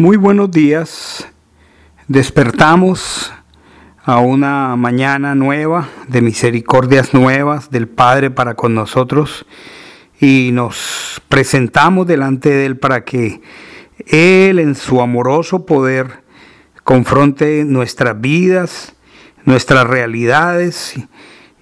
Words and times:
Muy 0.00 0.16
buenos 0.16 0.52
días. 0.52 1.26
Despertamos 2.06 3.32
a 4.04 4.20
una 4.20 4.76
mañana 4.76 5.34
nueva 5.34 5.88
de 6.06 6.22
misericordias 6.22 7.14
nuevas 7.14 7.72
del 7.72 7.88
Padre 7.88 8.30
para 8.30 8.54
con 8.54 8.76
nosotros 8.76 9.44
y 10.20 10.50
nos 10.52 11.20
presentamos 11.28 12.06
delante 12.06 12.48
de 12.48 12.66
Él 12.66 12.76
para 12.78 13.04
que 13.04 13.42
Él 14.06 14.60
en 14.60 14.76
su 14.76 15.00
amoroso 15.00 15.66
poder 15.66 16.22
confronte 16.84 17.64
nuestras 17.64 18.20
vidas, 18.20 18.94
nuestras 19.46 19.84
realidades 19.84 20.94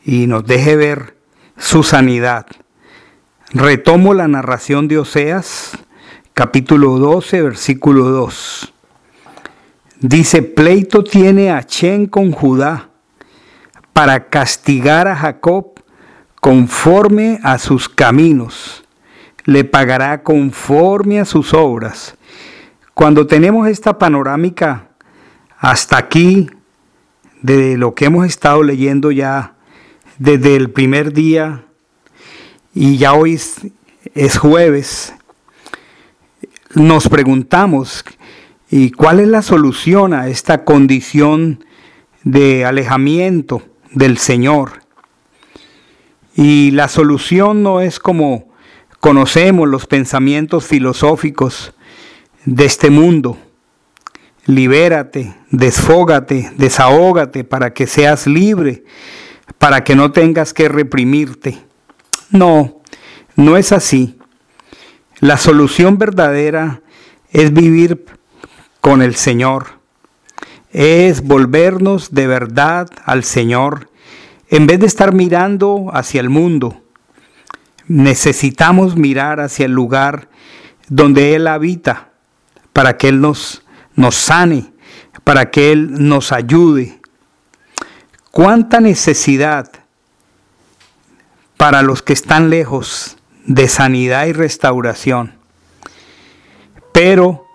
y 0.05 0.27
nos 0.27 0.45
deje 0.45 0.77
ver 0.77 1.16
su 1.57 1.82
sanidad. 1.82 2.45
Retomo 3.55 4.12
la 4.12 4.29
narración 4.29 4.89
de 4.89 4.98
Oseas 4.98 5.79
capítulo 6.37 6.98
12, 6.98 7.41
versículo 7.41 8.11
2. 8.11 8.71
Dice, 10.01 10.42
pleito 10.42 11.02
tiene 11.02 11.51
a 11.51 11.65
Chen 11.65 12.05
con 12.05 12.30
Judá 12.30 12.91
para 13.95 14.28
castigar 14.28 15.09
a 15.09 15.16
Jacob 15.16 15.80
conforme 16.42 17.41
a 17.42 17.56
sus 17.56 17.88
caminos. 17.88 18.84
Le 19.45 19.64
pagará 19.64 20.23
conforme 20.23 21.20
a 21.20 21.25
sus 21.25 21.55
obras. 21.55 22.19
Cuando 22.92 23.27
tenemos 23.27 23.66
esta 23.66 23.97
panorámica 23.97 24.91
hasta 25.59 25.97
aquí 25.97 26.50
de 27.41 27.78
lo 27.78 27.95
que 27.95 28.05
hemos 28.05 28.27
estado 28.27 28.62
leyendo 28.62 29.11
ya 29.11 29.55
desde 30.19 30.55
el 30.56 30.70
primer 30.70 31.14
día 31.14 31.64
y 32.75 32.98
ya 32.98 33.14
hoy 33.14 33.41
es 34.14 34.37
jueves, 34.37 35.16
nos 36.77 37.09
preguntamos, 37.09 38.05
¿y 38.71 38.91
cuál 38.91 39.21
es 39.21 39.29
la 39.29 39.41
solución 39.41 40.12
a 40.12 40.29
esta 40.29 40.62
condición 40.65 41.64
de 42.23 42.67
alejamiento 42.67 43.62
del 43.92 44.19
Señor? 44.19 44.83
Y 46.34 46.73
la 46.73 46.89
solución 46.89 47.62
no 47.62 47.81
es 47.81 47.98
como 47.98 48.50
conocemos 49.00 49.67
los 49.67 49.87
pensamientos 49.87 50.67
filosóficos 50.67 51.73
de 52.45 52.67
este 52.67 52.91
mundo. 52.91 53.39
Libérate, 54.45 55.34
desfógate, 55.50 56.53
desahógate 56.59 57.43
para 57.43 57.72
que 57.72 57.87
seas 57.87 58.27
libre, 58.27 58.84
para 59.56 59.83
que 59.83 59.97
no 59.97 60.12
tengas 60.12 60.53
que 60.53 60.69
reprimirte. 60.69 61.59
No, 62.31 62.83
no 63.34 63.56
es 63.56 63.72
así. 63.72 64.16
La 65.20 65.39
solución 65.39 65.97
verdadera 65.97 66.83
es 67.31 67.55
vivir 67.55 68.05
con 68.83 69.00
el 69.00 69.14
Señor, 69.14 69.81
es 70.72 71.22
volvernos 71.22 72.12
de 72.12 72.27
verdad 72.27 72.91
al 73.06 73.25
Señor 73.25 73.89
en 74.50 74.67
vez 74.67 74.78
de 74.78 74.87
estar 74.87 75.14
mirando 75.14 75.87
hacia 75.94 76.20
el 76.20 76.28
mundo. 76.28 76.83
Necesitamos 77.89 78.97
mirar 78.97 79.41
hacia 79.41 79.64
el 79.64 79.72
lugar 79.72 80.28
donde 80.89 81.34
Él 81.34 81.47
habita 81.47 82.11
para 82.75 82.98
que 82.98 83.09
Él 83.09 83.22
nos, 83.22 83.64
nos 83.94 84.17
sane, 84.17 84.70
para 85.25 85.50
que 85.50 85.72
Él 85.72 86.09
nos 86.09 86.31
ayude. 86.31 87.00
¿Cuánta 88.31 88.81
necesidad 88.81 89.70
para 91.56 91.81
los 91.81 92.03
que 92.03 92.12
están 92.12 92.50
lejos 92.50 93.16
de 93.47 93.69
sanidad 93.69 94.27
y 94.27 94.33
restauración. 94.33 95.34
Pero 96.92 97.47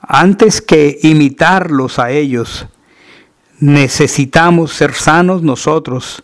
antes 0.00 0.60
que 0.60 0.98
imitarlos 1.02 1.98
a 1.98 2.10
ellos, 2.10 2.66
necesitamos 3.58 4.72
ser 4.72 4.94
sanos 4.94 5.42
nosotros 5.42 6.22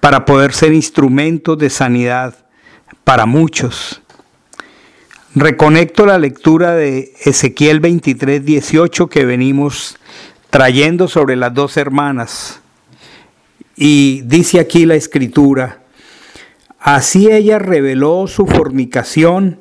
para 0.00 0.24
poder 0.24 0.52
ser 0.52 0.72
instrumentos 0.72 1.58
de 1.58 1.70
sanidad 1.70 2.34
para 3.04 3.26
muchos. 3.26 4.02
Reconecto 5.34 6.06
la 6.06 6.18
lectura 6.18 6.74
de 6.74 7.12
Ezequiel 7.24 7.80
23, 7.80 8.44
18 8.44 9.08
que 9.08 9.24
venimos 9.24 9.98
trayendo 10.50 11.08
sobre 11.08 11.36
las 11.36 11.52
dos 11.52 11.76
hermanas. 11.76 12.60
Y 13.76 14.22
dice 14.22 14.60
aquí 14.60 14.86
la 14.86 14.94
escritura, 14.94 15.82
Así 16.78 17.30
ella 17.30 17.58
reveló 17.58 18.26
su 18.26 18.46
fornicación 18.46 19.58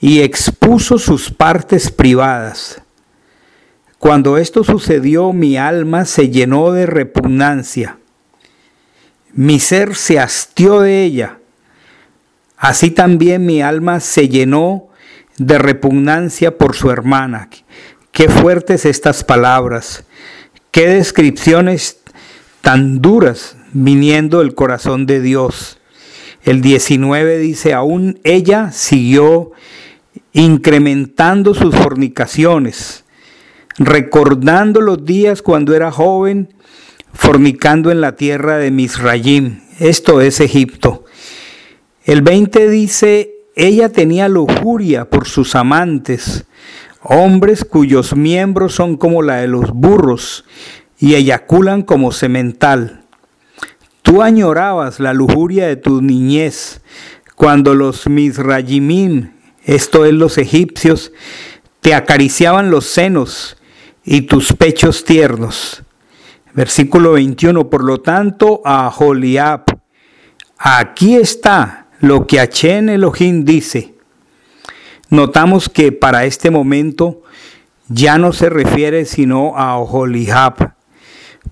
y 0.00 0.20
expuso 0.20 0.98
sus 0.98 1.30
partes 1.30 1.90
privadas. 1.90 2.82
Cuando 3.98 4.38
esto 4.38 4.62
sucedió, 4.62 5.32
mi 5.32 5.56
alma 5.56 6.04
se 6.04 6.30
llenó 6.30 6.70
de 6.72 6.86
repugnancia. 6.86 7.98
Mi 9.32 9.58
ser 9.58 9.96
se 9.96 10.20
hastió 10.20 10.80
de 10.80 11.02
ella. 11.02 11.38
Así 12.56 12.90
también 12.90 13.44
mi 13.44 13.60
alma 13.60 14.00
se 14.00 14.28
llenó 14.28 14.88
de 15.36 15.58
repugnancia 15.58 16.56
por 16.56 16.76
su 16.76 16.90
hermana. 16.90 17.48
Qué 18.12 18.28
fuertes 18.28 18.84
estas 18.84 19.24
palabras. 19.24 20.04
Qué 20.70 20.88
descripciones 20.88 22.00
tan 22.62 23.00
duras 23.00 23.56
viniendo 23.72 24.38
del 24.38 24.54
corazón 24.54 25.06
de 25.06 25.20
Dios. 25.20 25.77
El 26.48 26.62
19 26.62 27.36
dice, 27.36 27.74
aún 27.74 28.20
ella 28.24 28.72
siguió 28.72 29.50
incrementando 30.32 31.52
sus 31.52 31.76
fornicaciones, 31.76 33.04
recordando 33.76 34.80
los 34.80 35.04
días 35.04 35.42
cuando 35.42 35.74
era 35.74 35.90
joven, 35.92 36.54
fornicando 37.12 37.90
en 37.90 38.00
la 38.00 38.16
tierra 38.16 38.56
de 38.56 38.70
Misrayim. 38.70 39.60
Esto 39.78 40.22
es 40.22 40.40
Egipto. 40.40 41.04
El 42.04 42.22
20 42.22 42.70
dice, 42.70 43.30
ella 43.54 43.90
tenía 43.90 44.30
lujuria 44.30 45.10
por 45.10 45.28
sus 45.28 45.54
amantes, 45.54 46.46
hombres 47.02 47.62
cuyos 47.62 48.16
miembros 48.16 48.74
son 48.74 48.96
como 48.96 49.20
la 49.20 49.36
de 49.36 49.48
los 49.48 49.72
burros 49.72 50.46
y 50.98 51.14
eyaculan 51.14 51.82
como 51.82 52.10
semental. 52.10 52.97
Tú 54.08 54.22
añorabas 54.22 55.00
la 55.00 55.12
lujuria 55.12 55.66
de 55.66 55.76
tu 55.76 56.00
niñez 56.00 56.80
cuando 57.34 57.74
los 57.74 58.08
misrayimín, 58.08 59.34
esto 59.64 60.06
es 60.06 60.14
los 60.14 60.38
egipcios, 60.38 61.12
te 61.82 61.92
acariciaban 61.92 62.70
los 62.70 62.86
senos 62.86 63.58
y 64.02 64.22
tus 64.22 64.54
pechos 64.54 65.04
tiernos. 65.04 65.82
Versículo 66.54 67.12
21, 67.12 67.68
por 67.68 67.84
lo 67.84 68.00
tanto, 68.00 68.62
a 68.64 68.90
Joliab, 68.90 69.64
aquí 70.56 71.16
está 71.16 71.88
lo 72.00 72.26
que 72.26 72.40
Achen 72.40 72.88
Elohim 72.88 73.44
dice. 73.44 73.94
Notamos 75.10 75.68
que 75.68 75.92
para 75.92 76.24
este 76.24 76.50
momento 76.50 77.24
ya 77.88 78.16
no 78.16 78.32
se 78.32 78.48
refiere 78.48 79.04
sino 79.04 79.52
a 79.54 79.76
Joliab. 79.84 80.72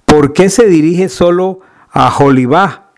¿Por 0.06 0.32
qué 0.32 0.48
se 0.48 0.66
dirige 0.66 1.10
solo 1.10 1.60
a 1.60 1.66
Jolibá, 2.10 2.90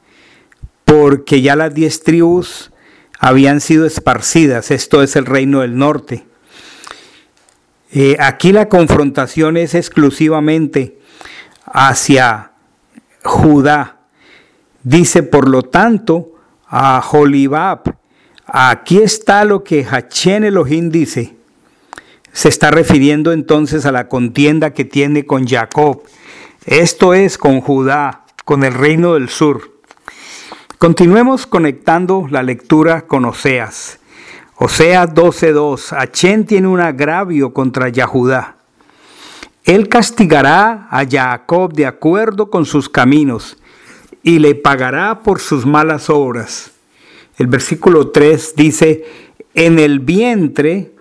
porque 0.84 1.40
ya 1.40 1.54
las 1.54 1.72
diez 1.72 2.02
tribus 2.02 2.72
habían 3.20 3.60
sido 3.60 3.86
esparcidas, 3.86 4.70
esto 4.70 5.02
es 5.02 5.16
el 5.16 5.26
reino 5.26 5.60
del 5.60 5.76
norte. 5.76 6.26
Eh, 7.90 8.16
aquí 8.18 8.52
la 8.52 8.68
confrontación 8.68 9.56
es 9.56 9.74
exclusivamente 9.74 10.98
hacia 11.64 12.52
Judá. 13.22 13.98
Dice, 14.82 15.22
por 15.22 15.48
lo 15.48 15.62
tanto, 15.62 16.34
a 16.66 17.00
Jolibab, 17.00 17.96
aquí 18.46 18.98
está 18.98 19.44
lo 19.44 19.64
que 19.64 19.86
Hachén 19.88 20.44
Elohim 20.44 20.90
dice. 20.90 21.36
Se 22.32 22.48
está 22.48 22.70
refiriendo 22.70 23.32
entonces 23.32 23.86
a 23.86 23.92
la 23.92 24.08
contienda 24.08 24.72
que 24.72 24.84
tiene 24.84 25.24
con 25.24 25.46
Jacob. 25.46 26.02
Esto 26.66 27.14
es 27.14 27.38
con 27.38 27.60
Judá 27.60 28.24
con 28.48 28.64
el 28.64 28.72
reino 28.72 29.12
del 29.12 29.28
sur. 29.28 29.72
Continuemos 30.78 31.46
conectando 31.46 32.26
la 32.30 32.42
lectura 32.42 33.02
con 33.02 33.26
Oseas. 33.26 33.98
Oseas 34.56 35.10
12.2. 35.12 35.94
Achén 35.94 36.46
tiene 36.46 36.66
un 36.66 36.80
agravio 36.80 37.52
contra 37.52 37.90
Yahudá. 37.90 38.56
Él 39.64 39.90
castigará 39.90 40.88
a 40.90 41.04
Jacob 41.06 41.74
de 41.74 41.84
acuerdo 41.84 42.48
con 42.48 42.64
sus 42.64 42.88
caminos 42.88 43.58
y 44.22 44.38
le 44.38 44.54
pagará 44.54 45.22
por 45.22 45.40
sus 45.40 45.66
malas 45.66 46.08
obras. 46.08 46.70
El 47.36 47.48
versículo 47.48 48.08
3 48.12 48.54
dice, 48.56 49.04
en 49.52 49.78
el 49.78 50.00
vientre 50.00 50.94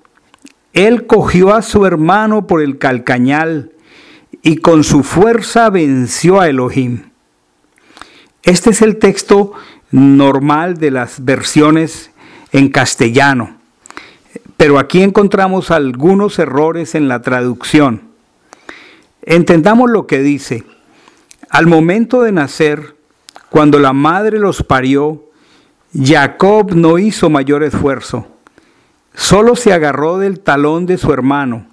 él 0.73 1.07
cogió 1.07 1.53
a 1.53 1.61
su 1.61 1.85
hermano 1.85 2.45
por 2.45 2.61
el 2.61 2.77
calcañal 2.77 3.71
y 4.41 4.57
con 4.57 4.83
su 4.83 5.01
fuerza 5.01 5.69
venció 5.69 6.41
a 6.41 6.49
Elohim. 6.49 7.06
Este 8.47 8.69
es 8.69 8.81
el 8.81 8.95
texto 8.95 9.51
normal 9.91 10.77
de 10.77 10.89
las 10.89 11.25
versiones 11.25 12.11
en 12.53 12.69
castellano. 12.69 13.57
pero 14.55 14.79
aquí 14.79 15.03
encontramos 15.03 15.69
algunos 15.69 16.39
errores 16.39 16.95
en 16.95 17.09
la 17.09 17.21
traducción. 17.21 18.03
Entendamos 19.21 19.91
lo 19.91 20.07
que 20.07 20.19
dice. 20.19 20.63
Al 21.49 21.67
momento 21.67 22.21
de 22.21 22.31
nacer, 22.31 22.95
cuando 23.49 23.79
la 23.79 23.91
madre 23.91 24.39
los 24.39 24.63
parió, 24.63 25.25
Jacob 25.93 26.73
no 26.73 26.99
hizo 26.99 27.29
mayor 27.29 27.63
esfuerzo, 27.63 28.27
solo 29.13 29.57
se 29.57 29.73
agarró 29.73 30.19
del 30.19 30.39
talón 30.39 30.85
de 30.85 30.97
su 30.97 31.11
hermano. 31.11 31.67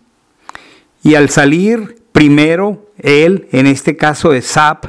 Y 1.04 1.14
al 1.14 1.30
salir 1.30 2.02
primero, 2.10 2.90
él, 2.98 3.48
en 3.52 3.68
este 3.68 3.96
caso 3.96 4.32
Esap, 4.32 4.86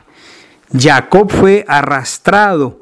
Jacob 0.73 1.31
fue 1.31 1.65
arrastrado 1.67 2.81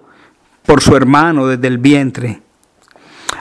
por 0.65 0.81
su 0.81 0.95
hermano 0.95 1.47
desde 1.47 1.67
el 1.67 1.77
vientre. 1.77 2.41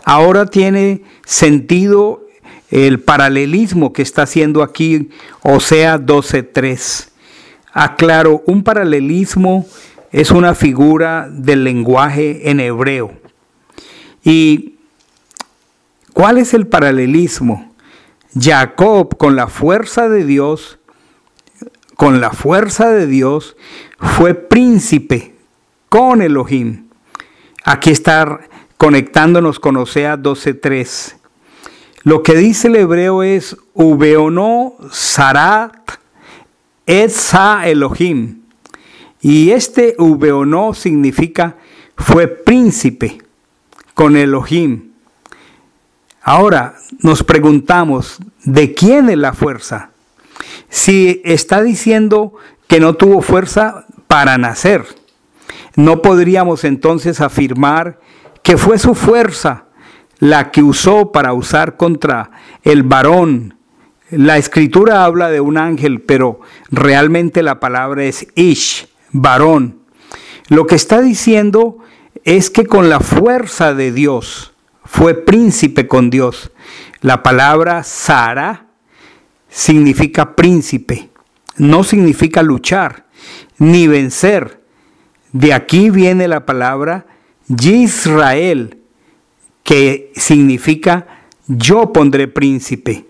Ahora 0.05 0.47
tiene 0.47 1.03
sentido 1.25 2.27
el 2.71 3.00
paralelismo 3.00 3.93
que 3.93 4.03
está 4.03 4.23
haciendo 4.23 4.62
aquí 4.62 5.11
Osea 5.43 5.99
12.3. 5.99 7.09
Aclaro, 7.73 8.43
un 8.47 8.62
paralelismo 8.62 9.67
es 10.11 10.31
una 10.31 10.55
figura 10.55 11.29
del 11.31 11.65
lenguaje 11.65 12.50
en 12.50 12.61
hebreo. 12.61 13.12
¿Y 14.25 14.77
cuál 16.12 16.39
es 16.39 16.55
el 16.55 16.67
paralelismo? 16.67 17.73
Jacob 18.39 19.17
con 19.17 19.37
la 19.37 19.47
fuerza 19.47 20.09
de 20.09 20.25
Dios, 20.25 20.79
con 21.97 22.21
la 22.21 22.31
fuerza 22.31 22.91
de 22.91 23.06
Dios, 23.06 23.56
fue 23.99 24.35
príncipe 24.35 25.35
con 25.89 26.23
Elohim. 26.23 26.89
Aquí 27.65 27.91
está 27.91 28.41
conectándonos 28.77 29.61
con 29.61 29.77
Osea 29.77 30.17
12.3. 30.17 31.15
Lo 32.03 32.23
que 32.23 32.35
dice 32.35 32.69
el 32.69 32.77
hebreo 32.77 33.23
es 33.23 33.56
Ubeono 33.75 34.75
Sarat 34.91 35.93
Etza 36.87 37.69
Elohim. 37.69 38.43
Y 39.21 39.50
este 39.50 39.94
Ubeono 39.99 40.75
significa 40.75 41.56
fue 41.97 42.27
príncipe 42.27 43.19
con 43.94 44.17
Elohim. 44.17 44.91
Ahora 46.23 46.75
nos 47.00 47.23
preguntamos, 47.23 48.19
¿de 48.44 48.75
quién 48.75 49.09
es 49.09 49.19
la 49.19 49.33
fuerza? 49.33 49.92
Si 50.73 51.21
está 51.27 51.63
diciendo 51.63 52.33
que 52.67 52.81
no 52.81 52.95
tuvo 52.95 53.21
fuerza 53.21 53.85
para 54.07 54.39
nacer, 54.39 54.87
no 55.77 56.01
podríamos 56.01 56.65
entonces 56.65 57.21
afirmar 57.21 58.01
que 58.43 58.57
fue 58.57 58.79
su 58.79 58.95
fuerza 58.95 59.67
la 60.19 60.51
que 60.51 60.63
usó 60.63 61.13
para 61.13 61.35
usar 61.35 61.77
contra 61.77 62.31
el 62.63 62.85
varón. 62.85 63.59
La 64.09 64.39
escritura 64.39 65.05
habla 65.05 65.29
de 65.29 65.43
un 65.43 65.59
ángel, 65.59 66.01
pero 66.01 66.41
realmente 66.71 67.43
la 67.43 67.61
palabra 67.61 68.05
es 68.05 68.27
ish, 68.35 68.89
varón. 69.11 69.81
Lo 70.49 70.67
que 70.67 70.77
está 70.77 71.03
diciendo 71.03 71.81
es 72.25 72.49
que 72.49 72.65
con 72.65 72.89
la 72.89 73.01
fuerza 73.01 73.75
de 73.75 73.93
Dios 73.93 74.55
fue 74.87 75.13
príncipe 75.13 75.87
con 75.87 76.09
Dios. 76.09 76.51
La 77.03 77.23
palabra 77.23 77.83
Sara 77.83 78.62
significa 79.53 80.35
príncipe, 80.35 81.11
no 81.59 81.85
significa 81.85 82.43
luchar 82.43 83.07
ni 83.59 83.87
vencer. 83.87 84.63
De 85.33 85.53
aquí 85.53 85.91
viene 85.91 86.27
la 86.27 86.47
palabra 86.47 87.07
Yisrael, 87.49 88.79
que 89.63 90.11
significa 90.17 91.07
yo 91.47 91.93
pondré 91.93 92.29
príncipe. 92.29 93.07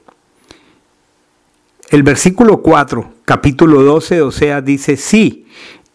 El 1.90 2.02
versículo 2.02 2.62
4, 2.62 3.12
capítulo 3.24 3.82
12 3.82 4.22
o 4.22 4.30
sea, 4.32 4.60
dice, 4.60 4.96
sí, 4.96 5.46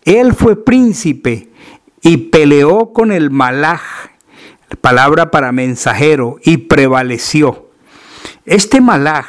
él 0.06 0.34
fue 0.34 0.64
príncipe 0.64 1.50
y 2.02 2.18
peleó 2.18 2.94
con 2.94 3.12
el 3.12 3.32
malaj, 3.32 3.82
palabra 4.80 5.32
para 5.32 5.52
mensajero, 5.52 6.38
y 6.44 6.58
prevaleció. 6.58 7.70
Este 8.46 8.80
malaj, 8.80 9.26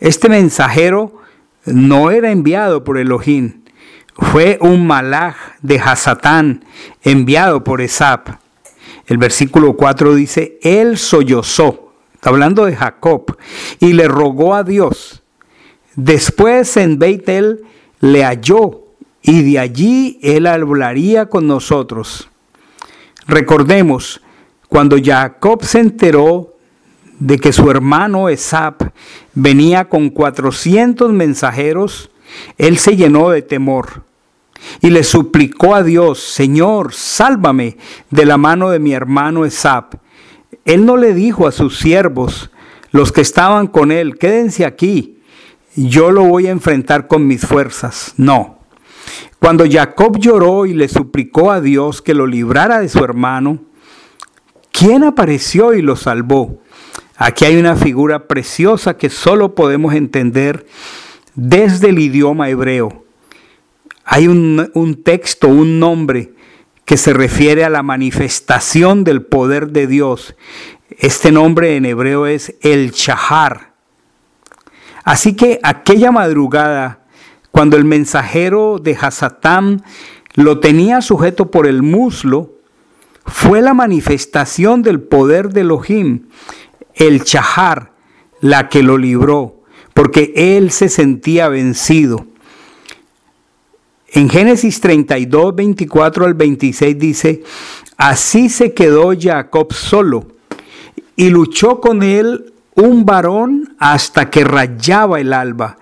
este 0.00 0.28
mensajero, 0.28 1.20
no 1.64 2.10
era 2.10 2.30
enviado 2.30 2.84
por 2.84 2.98
Elohim, 2.98 3.62
fue 4.16 4.58
un 4.60 4.86
malaj 4.86 5.36
de 5.62 5.78
Hasatán 5.78 6.64
enviado 7.02 7.64
por 7.64 7.80
Esap. 7.80 8.28
El 9.06 9.18
versículo 9.18 9.74
4 9.76 10.14
dice, 10.14 10.58
él 10.62 10.98
sollozó, 10.98 11.92
está 12.14 12.30
hablando 12.30 12.66
de 12.66 12.76
Jacob, 12.76 13.36
y 13.78 13.92
le 13.92 14.08
rogó 14.08 14.54
a 14.54 14.64
Dios. 14.64 15.22
Después 15.96 16.76
en 16.76 16.98
Beitel 16.98 17.64
le 18.00 18.24
halló 18.24 18.84
y 19.22 19.42
de 19.42 19.58
allí 19.58 20.18
Él 20.22 20.46
hablaría 20.46 21.26
con 21.26 21.46
nosotros. 21.46 22.28
Recordemos, 23.26 24.20
cuando 24.68 24.96
Jacob 25.02 25.64
se 25.64 25.80
enteró 25.80 26.49
de 27.20 27.38
que 27.38 27.52
su 27.52 27.70
hermano 27.70 28.28
Esap 28.28 28.82
venía 29.34 29.88
con 29.88 30.10
400 30.10 31.12
mensajeros, 31.12 32.10
él 32.58 32.78
se 32.78 32.96
llenó 32.96 33.30
de 33.30 33.42
temor 33.42 34.04
y 34.80 34.90
le 34.90 35.04
suplicó 35.04 35.74
a 35.74 35.82
Dios, 35.82 36.18
Señor, 36.20 36.92
sálvame 36.92 37.76
de 38.10 38.26
la 38.26 38.36
mano 38.36 38.70
de 38.70 38.78
mi 38.78 38.92
hermano 38.92 39.44
Esap. 39.44 39.94
Él 40.64 40.84
no 40.84 40.96
le 40.96 41.14
dijo 41.14 41.46
a 41.46 41.52
sus 41.52 41.78
siervos, 41.78 42.50
los 42.90 43.12
que 43.12 43.20
estaban 43.20 43.68
con 43.68 43.92
él, 43.92 44.18
quédense 44.18 44.64
aquí, 44.64 45.18
yo 45.76 46.10
lo 46.10 46.24
voy 46.24 46.48
a 46.48 46.50
enfrentar 46.50 47.06
con 47.06 47.26
mis 47.26 47.46
fuerzas. 47.46 48.14
No, 48.16 48.58
cuando 49.38 49.64
Jacob 49.70 50.18
lloró 50.18 50.66
y 50.66 50.74
le 50.74 50.88
suplicó 50.88 51.50
a 51.50 51.60
Dios 51.60 52.02
que 52.02 52.14
lo 52.14 52.26
librara 52.26 52.80
de 52.80 52.88
su 52.88 53.04
hermano, 53.04 53.58
¿quién 54.72 55.04
apareció 55.04 55.74
y 55.74 55.82
lo 55.82 55.96
salvó? 55.96 56.60
Aquí 57.22 57.44
hay 57.44 57.58
una 57.58 57.76
figura 57.76 58.28
preciosa 58.28 58.96
que 58.96 59.10
solo 59.10 59.54
podemos 59.54 59.92
entender 59.92 60.64
desde 61.34 61.90
el 61.90 61.98
idioma 61.98 62.48
hebreo. 62.48 63.04
Hay 64.06 64.26
un, 64.26 65.02
texto, 65.04 65.48
un 65.48 65.78
nombre 65.78 66.32
que 66.86 66.96
se 66.96 67.12
refiere 67.12 67.62
a 67.62 67.68
la 67.68 67.82
manifestación 67.82 69.04
del 69.04 69.20
poder 69.20 69.68
de 69.68 69.86
Dios. 69.86 70.34
Este 70.98 71.30
nombre 71.30 71.76
en 71.76 71.84
hebreo 71.84 72.26
es 72.26 72.54
el 72.62 72.90
Chahar. 72.92 73.74
Así 75.04 75.36
que 75.36 75.60
aquella 75.62 76.12
madrugada 76.12 77.04
cuando 77.50 77.76
el 77.76 77.84
mensajero 77.84 78.78
de 78.78 78.96
Hasatán 78.98 79.82
lo 80.36 80.58
tenía 80.58 81.02
sujeto 81.02 81.50
por 81.50 81.66
el 81.66 81.82
muslo, 81.82 82.60
fue 83.26 83.60
la 83.60 83.74
manifestación 83.74 84.80
del 84.80 85.02
poder 85.02 85.50
de 85.50 85.60
Elohim, 85.60 86.28
el 87.00 87.24
Chahar, 87.24 87.92
la 88.40 88.68
que 88.68 88.82
lo 88.82 88.98
libró, 88.98 89.62
porque 89.94 90.32
él 90.36 90.70
se 90.70 90.88
sentía 90.88 91.48
vencido. 91.48 92.26
En 94.12 94.28
Génesis 94.28 94.80
32, 94.80 95.54
24 95.54 96.26
al 96.26 96.34
26 96.34 96.98
dice, 96.98 97.42
así 97.96 98.48
se 98.48 98.74
quedó 98.74 99.12
Jacob 99.18 99.72
solo 99.72 100.26
y 101.16 101.30
luchó 101.30 101.80
con 101.80 102.02
él 102.02 102.52
un 102.74 103.04
varón 103.04 103.76
hasta 103.78 104.30
que 104.30 104.44
rayaba 104.44 105.20
el 105.20 105.32
alba. 105.32 105.78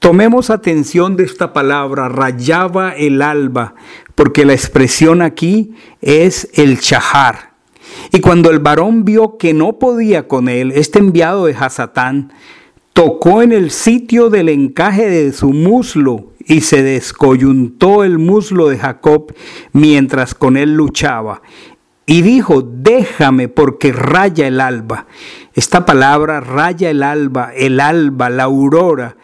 Tomemos 0.00 0.50
atención 0.50 1.16
de 1.16 1.24
esta 1.24 1.52
palabra, 1.52 2.08
rayaba 2.08 2.92
el 2.92 3.22
alba, 3.22 3.74
porque 4.14 4.44
la 4.44 4.52
expresión 4.52 5.22
aquí 5.22 5.74
es 6.00 6.48
el 6.54 6.80
chahar. 6.80 7.47
Y 8.12 8.20
cuando 8.20 8.50
el 8.50 8.58
varón 8.58 9.04
vio 9.04 9.36
que 9.36 9.52
no 9.54 9.78
podía 9.78 10.28
con 10.28 10.48
él, 10.48 10.72
este 10.74 10.98
enviado 10.98 11.46
de 11.46 11.54
Hasatán, 11.54 12.32
tocó 12.92 13.42
en 13.42 13.52
el 13.52 13.70
sitio 13.70 14.30
del 14.30 14.48
encaje 14.48 15.08
de 15.08 15.32
su 15.32 15.52
muslo 15.52 16.32
y 16.46 16.62
se 16.62 16.82
descoyuntó 16.82 18.04
el 18.04 18.18
muslo 18.18 18.68
de 18.68 18.78
Jacob 18.78 19.34
mientras 19.72 20.34
con 20.34 20.56
él 20.56 20.74
luchaba. 20.74 21.42
Y 22.06 22.22
dijo, 22.22 22.62
déjame 22.62 23.48
porque 23.48 23.92
raya 23.92 24.46
el 24.46 24.62
alba. 24.62 25.06
Esta 25.54 25.84
palabra 25.84 26.40
raya 26.40 26.88
el 26.88 27.02
alba, 27.02 27.52
el 27.54 27.80
alba, 27.80 28.30
la 28.30 28.44
aurora, 28.44 29.16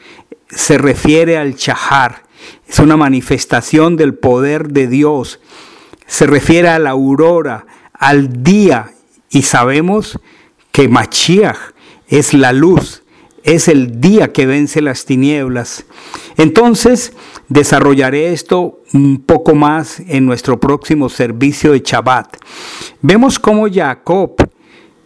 se 0.48 0.78
refiere 0.78 1.38
al 1.38 1.56
Chahar, 1.56 2.22
es 2.68 2.78
una 2.78 2.96
manifestación 2.96 3.96
del 3.96 4.14
poder 4.14 4.68
de 4.68 4.86
Dios, 4.86 5.40
se 6.06 6.26
refiere 6.26 6.68
a 6.68 6.78
la 6.78 6.90
aurora, 6.90 7.66
al 7.94 8.42
día, 8.42 8.92
y 9.30 9.42
sabemos 9.42 10.18
que 10.72 10.88
Machiach 10.88 11.56
es 12.08 12.34
la 12.34 12.52
luz, 12.52 13.02
es 13.44 13.68
el 13.68 14.00
día 14.00 14.32
que 14.32 14.46
vence 14.46 14.80
las 14.80 15.04
tinieblas. 15.04 15.84
Entonces, 16.36 17.12
desarrollaré 17.48 18.32
esto 18.32 18.80
un 18.92 19.22
poco 19.22 19.54
más 19.54 20.00
en 20.00 20.26
nuestro 20.26 20.58
próximo 20.58 21.08
servicio 21.08 21.72
de 21.72 21.80
Shabbat. 21.80 22.36
Vemos 23.02 23.38
cómo 23.38 23.66
Jacob 23.70 24.34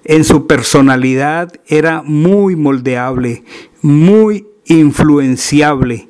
en 0.04 0.24
su 0.24 0.46
personalidad 0.46 1.52
era 1.66 2.02
muy 2.02 2.56
moldeable, 2.56 3.44
muy 3.82 4.46
influenciable. 4.66 6.08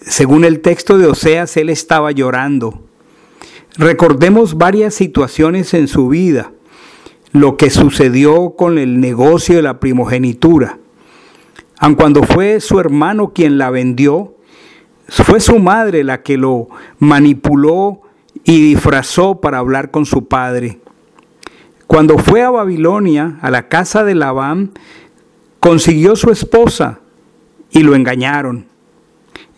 Según 0.00 0.44
el 0.44 0.60
texto 0.60 0.98
de 0.98 1.06
Oseas, 1.06 1.56
él 1.56 1.68
estaba 1.68 2.12
llorando. 2.12 2.83
Recordemos 3.76 4.56
varias 4.56 4.94
situaciones 4.94 5.74
en 5.74 5.88
su 5.88 6.08
vida, 6.08 6.52
lo 7.32 7.56
que 7.56 7.70
sucedió 7.70 8.54
con 8.56 8.78
el 8.78 9.00
negocio 9.00 9.56
de 9.56 9.62
la 9.62 9.80
primogenitura. 9.80 10.78
Aun 11.80 11.96
cuando 11.96 12.22
fue 12.22 12.60
su 12.60 12.78
hermano 12.78 13.32
quien 13.34 13.58
la 13.58 13.70
vendió, 13.70 14.36
fue 15.08 15.40
su 15.40 15.58
madre 15.58 16.04
la 16.04 16.22
que 16.22 16.36
lo 16.36 16.68
manipuló 17.00 18.00
y 18.44 18.60
disfrazó 18.60 19.40
para 19.40 19.58
hablar 19.58 19.90
con 19.90 20.06
su 20.06 20.28
padre. 20.28 20.78
Cuando 21.88 22.18
fue 22.18 22.42
a 22.42 22.50
Babilonia, 22.50 23.38
a 23.42 23.50
la 23.50 23.68
casa 23.68 24.04
de 24.04 24.14
Labán, 24.14 24.70
consiguió 25.58 26.14
su 26.14 26.30
esposa 26.30 27.00
y 27.72 27.80
lo 27.80 27.96
engañaron. 27.96 28.66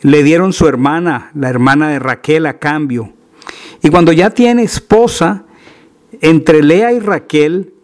Le 0.01 0.23
dieron 0.23 0.55
su 0.55 0.67
hermana, 0.69 1.31
la 1.35 1.51
hermana 1.51 1.91
de 1.91 1.99
Raquel, 1.99 2.47
a 2.47 2.59
cambio. 2.59 3.13
Y 3.83 3.91
cuando 3.91 4.13
ya 4.13 4.31
tiene 4.31 4.63
esposa, 4.63 5.45
entre 6.21 6.63
Lea 6.63 6.93
y 6.93 7.01
Raquel 7.01 7.75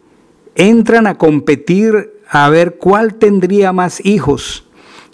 entran 0.55 1.07
a 1.07 1.17
competir 1.17 2.13
a 2.29 2.49
ver 2.49 2.77
cuál 2.77 3.15
tendría 3.15 3.73
más 3.73 4.03
hijos. 4.05 4.65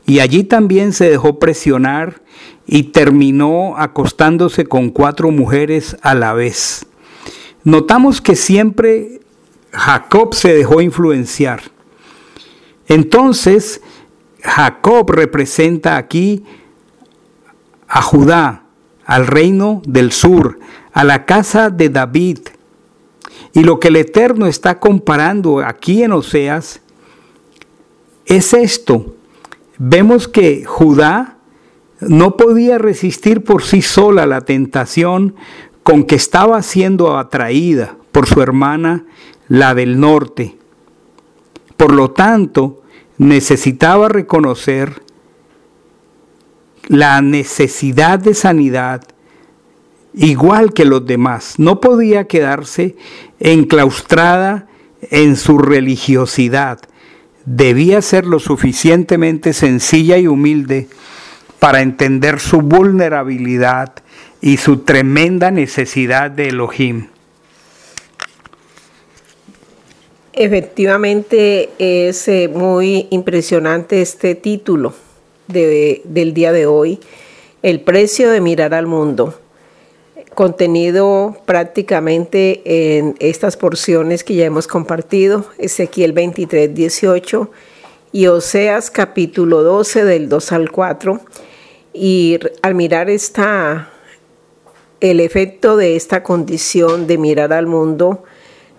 Y 0.05 0.19
allí 0.19 0.43
también 0.43 0.93
se 0.93 1.09
dejó 1.09 1.37
presionar 1.37 2.21
y 2.65 2.83
terminó 2.83 3.77
acostándose 3.77 4.65
con 4.65 4.89
cuatro 4.89 5.31
mujeres 5.31 5.97
a 6.01 6.15
la 6.15 6.33
vez. 6.33 6.85
Notamos 7.63 8.21
que 8.21 8.35
siempre 8.35 9.19
Jacob 9.71 10.33
se 10.33 10.53
dejó 10.53 10.81
influenciar. 10.81 11.61
Entonces, 12.87 13.81
Jacob 14.41 15.11
representa 15.11 15.97
aquí 15.97 16.43
a 17.87 18.01
Judá, 18.01 18.63
al 19.09 19.25
reino 19.25 19.81
del 19.87 20.11
sur, 20.11 20.59
a 20.93 21.03
la 21.03 21.25
casa 21.25 21.71
de 21.71 21.89
David. 21.89 22.37
Y 23.53 23.63
lo 23.63 23.79
que 23.79 23.87
el 23.87 23.95
Eterno 23.95 24.45
está 24.45 24.79
comparando 24.79 25.61
aquí 25.65 26.03
en 26.03 26.11
Oseas 26.11 26.79
es 28.27 28.53
esto. 28.53 29.15
Vemos 29.79 30.27
que 30.27 30.63
Judá 30.63 31.37
no 32.01 32.37
podía 32.37 32.77
resistir 32.77 33.43
por 33.43 33.63
sí 33.63 33.81
sola 33.81 34.27
la 34.27 34.41
tentación 34.41 35.33
con 35.81 36.03
que 36.03 36.13
estaba 36.13 36.61
siendo 36.61 37.17
atraída 37.17 37.95
por 38.11 38.27
su 38.27 38.43
hermana, 38.43 39.05
la 39.47 39.73
del 39.73 39.99
norte. 39.99 40.55
Por 41.77 41.95
lo 41.95 42.11
tanto, 42.11 42.83
necesitaba 43.17 44.07
reconocer 44.07 45.01
la 46.89 47.21
necesidad 47.21 48.19
de 48.19 48.33
sanidad 48.33 49.03
igual 50.15 50.73
que 50.73 50.85
los 50.85 51.05
demás. 51.05 51.55
No 51.57 51.79
podía 51.79 52.25
quedarse 52.25 52.95
enclaustrada 53.39 54.67
en 55.11 55.37
su 55.37 55.59
religiosidad. 55.59 56.79
Debía 57.45 58.01
ser 58.01 58.25
lo 58.25 58.39
suficientemente 58.39 59.53
sencilla 59.53 60.17
y 60.17 60.27
humilde 60.27 60.89
para 61.59 61.81
entender 61.81 62.39
su 62.39 62.61
vulnerabilidad 62.61 63.93
y 64.41 64.57
su 64.57 64.79
tremenda 64.79 65.51
necesidad 65.51 66.31
de 66.31 66.49
Elohim. 66.49 67.07
Efectivamente 70.33 71.69
es 71.77 72.27
eh, 72.27 72.49
muy 72.51 73.07
impresionante 73.11 74.01
este 74.01 74.35
título 74.35 74.93
del 75.49 76.33
día 76.35 76.51
de 76.51 76.67
hoy, 76.67 76.99
El 77.63 77.81
precio 77.81 78.29
de 78.29 78.39
mirar 78.39 78.75
al 78.75 78.85
mundo, 78.85 79.33
contenido 80.35 81.35
prácticamente 81.45 82.61
en 82.95 83.15
estas 83.19 83.57
porciones 83.57 84.23
que 84.23 84.35
ya 84.35 84.45
hemos 84.45 84.67
compartido, 84.67 85.45
Ezequiel 85.57 86.13
23, 86.13 86.73
18 86.73 87.49
y 88.11 88.27
Oseas 88.27 88.91
capítulo 88.91 89.63
12 89.63 90.05
del 90.05 90.29
2 90.29 90.51
al 90.51 90.71
4 90.71 91.19
y 91.93 92.37
al 92.61 92.75
mirar 92.75 93.09
esta, 93.09 93.91
el 95.01 95.19
efecto 95.19 95.77
de 95.77 95.95
esta 95.95 96.21
condición 96.21 97.07
de 97.07 97.17
mirar 97.17 97.53
al 97.53 97.65
mundo, 97.65 98.23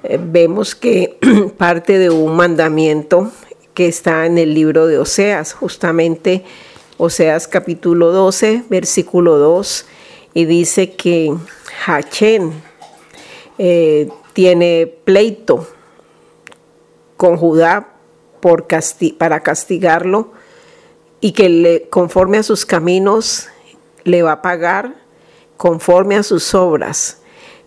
eh, 0.05 0.21
vemos 0.23 0.77
que 0.77 1.19
parte 1.59 1.99
de 1.99 2.11
un 2.11 2.37
mandamiento 2.37 3.33
que 3.81 3.89
está 3.89 4.27
en 4.27 4.37
el 4.37 4.53
libro 4.53 4.87
de 4.87 4.99
Oseas, 4.99 5.55
justamente 5.55 6.45
Oseas 6.99 7.49
capítulo 7.49 8.13
12, 8.13 8.65
versículo 8.69 9.39
2, 9.39 9.87
y 10.35 10.45
dice 10.45 10.93
que 10.97 11.35
Hachén 11.87 12.53
eh, 13.57 14.11
tiene 14.35 14.87
pleito 14.87 15.67
con 17.17 17.39
Judá 17.39 17.95
por 18.41 18.67
para 19.17 19.41
castigarlo 19.41 20.33
y 21.23 21.33
que 21.33 21.49
le, 21.49 21.89
conforme 21.89 22.37
a 22.37 22.43
sus 22.43 22.67
caminos 22.67 23.49
le 24.05 24.23
va 24.23 24.33
a 24.33 24.43
pagar 24.43 24.95
conforme 25.57 26.17
a 26.17 26.23
sus 26.23 26.55
obras. 26.55 27.23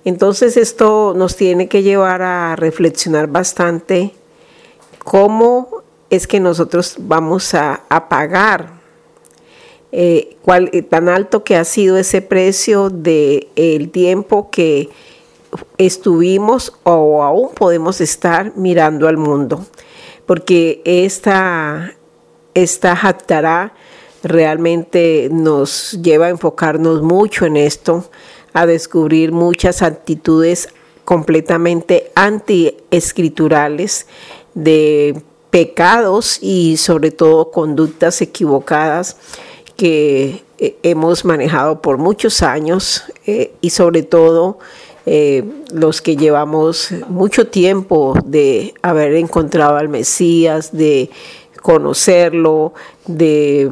Entonces 0.06 0.58
esto 0.58 1.16
nos 1.18 1.36
tiene 1.36 1.68
que 1.68 1.82
llevar 1.82 2.22
a 2.22 2.56
reflexionar 2.56 3.26
bastante 3.30 4.14
cómo 5.04 5.83
es 6.16 6.28
que 6.28 6.40
nosotros 6.40 6.98
vamos 7.00 7.56
a, 7.56 7.84
pagar 8.08 8.80
eh, 9.92 10.38
eh, 10.46 10.82
tan 10.84 11.10
alto 11.10 11.44
que 11.44 11.56
ha 11.56 11.64
sido 11.64 11.98
ese 11.98 12.22
precio 12.22 12.92
del 12.92 13.48
el 13.56 13.90
tiempo 13.90 14.52
que 14.52 14.90
estuvimos 15.80 16.74
o 16.84 17.24
aún 17.24 17.50
podemos 17.56 18.00
estar 18.00 18.56
mirando 18.56 19.08
al 19.08 19.18
mundo. 19.18 19.66
Porque 20.28 20.84
esta, 20.86 21.96
esta 22.54 22.92
Haftarah 22.92 23.74
realmente 24.22 25.30
nos 25.32 25.98
lleva 26.00 26.28
a 26.28 26.30
enfocarnos 26.30 27.02
mucho 27.02 27.48
en 27.48 27.58
esto, 27.58 28.08
a 28.54 28.68
descubrir 28.68 29.32
muchas 29.32 29.82
actitudes 29.82 30.70
completamente 31.06 32.12
antiescriturales 32.14 34.06
de 34.54 35.20
pecados 35.54 36.40
y 36.42 36.78
sobre 36.78 37.12
todo 37.12 37.52
conductas 37.52 38.24
equivocadas 38.24 39.18
que 39.78 40.44
eh, 40.58 40.78
hemos 40.82 41.26
manejado 41.26 41.80
por 41.80 42.00
muchos 42.00 42.42
años 42.42 43.04
eh, 43.28 43.54
y 43.62 43.70
sobre 43.70 44.02
todo 44.02 44.58
eh, 45.06 45.44
los 45.72 46.02
que 46.02 46.16
llevamos 46.16 46.90
mucho 47.08 47.50
tiempo 47.50 48.16
de 48.26 48.74
haber 48.82 49.14
encontrado 49.14 49.78
al 49.78 49.90
Mesías, 49.90 50.76
de 50.76 51.12
conocerlo, 51.62 52.74
de, 53.06 53.70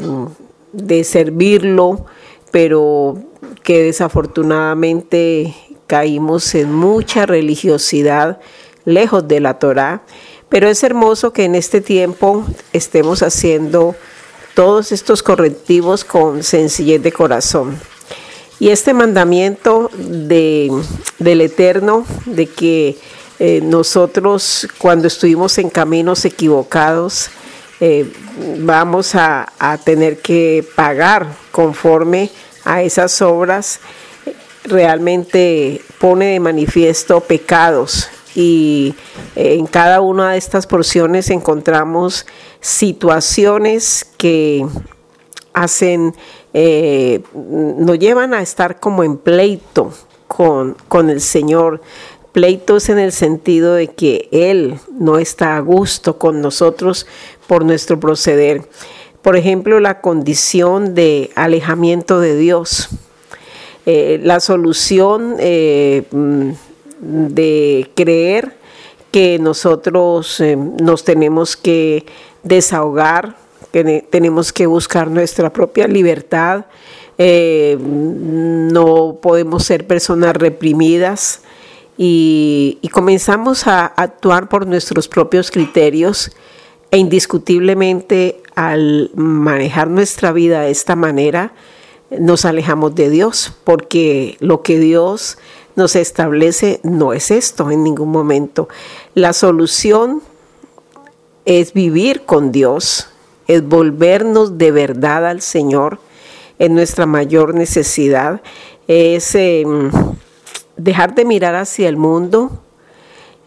servirlo, 1.04 2.06
pero 2.52 3.18
que 3.64 3.82
desafortunadamente 3.82 5.56
caímos 5.88 6.54
en 6.54 6.76
mucha 6.76 7.26
religiosidad 7.26 8.40
lejos 8.86 9.28
de 9.28 9.40
la 9.40 9.58
Torá. 9.58 10.04
Pero 10.52 10.68
es 10.68 10.84
hermoso 10.84 11.32
que 11.32 11.46
en 11.46 11.56
este 11.56 11.80
tiempo 11.80 12.46
estemos 12.74 13.24
haciendo 13.24 13.96
todos 14.54 14.92
estos 14.92 15.24
correctivos 15.24 16.04
con 16.04 16.44
sencillez 16.44 17.02
de 17.02 17.14
corazón. 17.14 17.80
Y 18.60 18.68
este 18.68 18.94
mandamiento 18.94 19.90
de, 19.96 20.70
del 21.20 21.40
Eterno, 21.40 22.06
de 22.26 22.48
que 22.48 22.98
eh, 23.40 23.62
nosotros 23.64 24.68
cuando 24.78 25.08
estuvimos 25.08 25.58
en 25.58 25.70
caminos 25.70 26.26
equivocados, 26.26 27.30
eh, 27.80 28.12
vamos 28.60 29.16
a, 29.16 29.48
tener 29.86 30.20
que 30.20 30.68
pagar 30.76 31.28
conforme 31.54 32.30
a 32.66 32.84
esas 32.84 33.22
obras, 33.22 33.80
realmente 34.66 35.82
pone 35.98 36.34
de 36.34 36.40
manifiesto 36.42 37.22
pecados 37.22 38.10
y 38.36 38.96
en 39.36 39.66
cada 39.68 40.02
una 40.02 40.32
de 40.32 40.38
estas 40.38 40.68
porciones 40.68 41.30
encontramos 41.30 42.26
situaciones 42.60 44.08
que 44.18 44.66
hacen, 45.54 46.16
eh, 46.54 47.22
nos 47.34 48.00
llevan 48.00 48.34
a 48.34 48.42
estar 48.42 48.80
como 48.80 49.04
en 49.04 49.18
pleito 49.18 49.92
con, 50.28 50.78
con 50.88 51.10
el 51.10 51.22
Señor, 51.22 51.82
pleitos 52.32 52.90
en 52.90 53.00
el 53.00 53.12
sentido 53.12 53.74
de 53.74 53.88
que 53.90 54.30
Él 54.32 54.80
no 54.98 55.18
está 55.18 55.58
a 55.58 55.60
gusto 55.60 56.18
con 56.18 56.42
nosotros 56.42 57.06
por 57.48 57.66
nuestro 57.66 58.00
proceder. 58.00 58.68
Por 59.22 59.36
ejemplo, 59.36 59.80
la 59.80 60.02
condición 60.02 60.96
de 60.96 61.30
alejamiento 61.36 62.20
de 62.20 62.36
Dios. 62.38 62.90
Eh, 63.86 64.20
la 64.24 64.40
solución 64.40 65.36
eh, 65.40 66.04
mm, 66.12 66.52
de 67.02 67.92
creer 67.96 68.58
que 69.12 69.40
nosotros 69.40 70.40
eh, 70.40 70.56
nos 70.56 71.04
tenemos 71.04 71.58
que 71.58 72.06
desahogar, 72.44 73.36
que 73.72 74.06
tenemos 74.10 74.54
que 74.54 74.66
buscar 74.66 75.10
nuestra 75.10 75.52
propia 75.52 75.88
libertad, 75.88 76.66
eh, 77.18 77.78
no 77.80 79.20
podemos 79.22 79.64
ser 79.64 79.86
personas 79.86 80.36
reprimidas 80.36 81.42
y, 81.98 82.80
y 82.82 82.88
comenzamos 82.88 83.68
a 83.68 83.86
actuar 83.86 84.50
por 84.50 84.66
nuestros 84.66 85.08
propios 85.08 85.52
criterios 85.52 86.32
e 86.90 86.98
indiscutiblemente 86.98 88.42
al 88.56 89.12
manejar 89.16 89.90
nuestra 89.90 90.32
vida 90.32 90.62
de 90.62 90.72
esta 90.72 90.96
manera, 90.96 91.54
nos 92.10 92.44
alejamos 92.44 92.96
de 92.96 93.10
Dios, 93.10 93.54
porque 93.64 94.36
lo 94.40 94.62
que 94.62 94.80
Dios 94.80 95.38
nos 95.76 95.96
establece 95.96 96.80
no 96.84 97.14
es 97.14 97.32
esto 97.32 97.72
en 97.72 97.84
ningún 97.84 98.10
momento. 98.10 98.68
La 99.14 99.34
solución 99.34 100.22
es 101.46 101.74
vivir 101.74 102.24
con 102.26 102.52
Dios, 102.52 103.08
es 103.48 103.68
volvernos 103.68 104.58
de 104.58 104.72
verdad 104.72 105.26
al 105.28 105.42
Señor 105.42 106.00
en 106.60 106.76
nuestra 106.76 107.06
mayor 107.06 107.56
necesidad, 107.56 108.42
es 108.88 109.34
em, 109.36 109.92
dejar 110.78 111.16
de 111.16 111.26
mirar 111.26 111.56
hacia 111.56 111.90
el 111.90 111.98
mundo, 111.98 112.62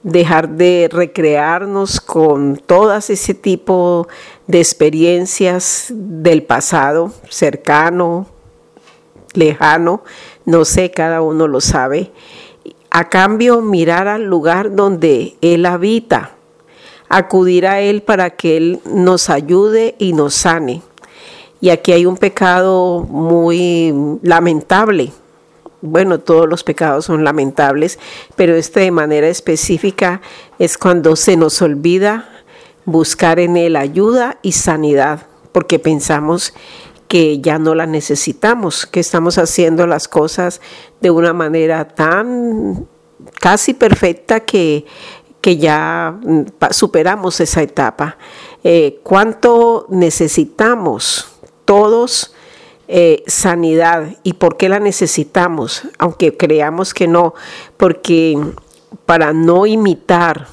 dejar 0.03 0.51
de 0.51 0.89
recrearnos 0.93 2.01
con 2.01 2.57
todas 2.57 3.11
ese 3.11 3.35
tipo 3.35 4.07
de 4.47 4.59
experiencias 4.59 5.87
del 5.91 6.43
pasado, 6.43 7.13
cercano, 7.29 8.27
lejano, 9.33 10.03
no 10.45 10.65
sé, 10.65 10.91
cada 10.91 11.23
uno 11.23 11.49
lo 11.49 11.61
sabe. 11.61 12.13
A 12.91 13.09
cambio, 13.09 13.61
mirar 13.61 14.09
al 14.09 14.25
lugar 14.25 14.75
donde 14.75 15.37
Él 15.41 15.67
habita, 15.67 16.33
acudir 17.09 17.67
a 17.67 17.81
Él 17.81 18.03
para 18.03 18.31
que 18.31 18.57
Él 18.57 18.81
nos 18.85 19.31
ayude 19.31 19.95
y 19.99 20.13
nos 20.13 20.35
sane. 20.35 20.83
Y 21.61 21.71
aquí 21.71 21.93
hay 21.93 22.07
un 22.07 22.17
pecado 22.17 23.01
muy 23.09 24.19
lamentable. 24.23 25.13
Bueno, 25.81 26.21
todos 26.21 26.49
los 26.49 26.63
pecados 26.63 27.07
son 27.07 27.25
lamentables, 27.25 27.99
pero 28.37 28.55
este 28.55 28.81
de 28.81 28.91
manera 28.91 29.29
específica 29.29 30.21
es 30.59 30.79
cuando 30.79 31.17
se 31.17 31.37
nos 31.37 31.61
olvida 31.63 32.29
buscar 32.85 33.39
en 33.39 33.57
Él 33.57 33.77
ayuda 33.77 34.39
y 34.43 34.53
sanidad, 34.53 35.27
porque 35.53 35.79
pensamos 35.79 36.55
que 37.09 37.41
ya 37.41 37.59
no 37.59 37.75
la 37.75 37.87
necesitamos, 37.87 38.87
que 38.87 39.01
estamos 39.01 39.39
haciendo 39.39 39.87
las 39.87 40.09
cosas 40.09 40.61
de 41.01 41.11
una 41.11 41.33
manera 41.33 41.89
tan 41.89 42.87
casi 43.41 43.75
perfecta 43.75 44.41
que, 44.41 44.87
que 45.41 45.57
ya 45.57 46.19
mm, 46.23 46.45
superamos 46.71 47.41
esa 47.41 47.63
etapa. 47.63 48.17
Eh, 48.63 49.01
¿Cuánto 49.03 49.87
necesitamos 49.91 51.29
todos 51.65 52.33
eh, 52.89 53.23
sanidad? 53.27 54.17
¿Y 54.23 54.35
por 54.35 54.57
qué 54.57 54.69
la 54.69 54.81
necesitamos? 54.81 55.83
Aunque 55.99 56.37
creamos 56.37 56.95
que 56.95 57.07
no, 57.07 57.35
porque 57.77 58.39
para 59.05 59.33
no 59.33 59.67
imitar 59.67 60.49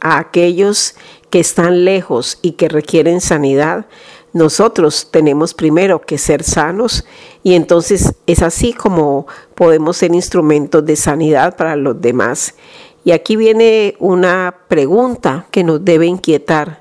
a 0.00 0.18
aquellos 0.18 0.94
que 1.28 1.40
están 1.40 1.84
lejos 1.84 2.38
y 2.42 2.52
que 2.52 2.68
requieren 2.68 3.20
sanidad, 3.20 3.86
nosotros 4.32 5.08
tenemos 5.10 5.54
primero 5.54 6.00
que 6.00 6.18
ser 6.18 6.44
sanos 6.44 7.04
y 7.42 7.54
entonces 7.54 8.14
es 8.26 8.42
así 8.42 8.72
como 8.72 9.26
podemos 9.54 9.96
ser 9.96 10.14
instrumentos 10.14 10.84
de 10.84 10.96
sanidad 10.96 11.56
para 11.56 11.76
los 11.76 12.00
demás. 12.00 12.54
Y 13.04 13.12
aquí 13.12 13.36
viene 13.36 13.96
una 13.98 14.54
pregunta 14.68 15.46
que 15.50 15.64
nos 15.64 15.84
debe 15.84 16.06
inquietar 16.06 16.80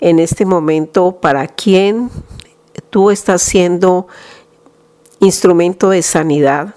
en 0.00 0.18
este 0.18 0.44
momento, 0.44 1.18
¿para 1.20 1.46
quién 1.48 2.10
tú 2.90 3.10
estás 3.10 3.42
siendo 3.42 4.06
instrumento 5.20 5.88
de 5.90 6.02
sanidad 6.02 6.74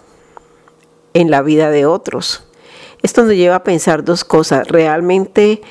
en 1.14 1.30
la 1.30 1.42
vida 1.42 1.70
de 1.70 1.86
otros? 1.86 2.44
Esto 3.02 3.24
nos 3.24 3.34
lleva 3.34 3.56
a 3.56 3.64
pensar 3.64 4.04
dos 4.04 4.24
cosas. 4.24 4.68
¿Realmente 4.68 5.62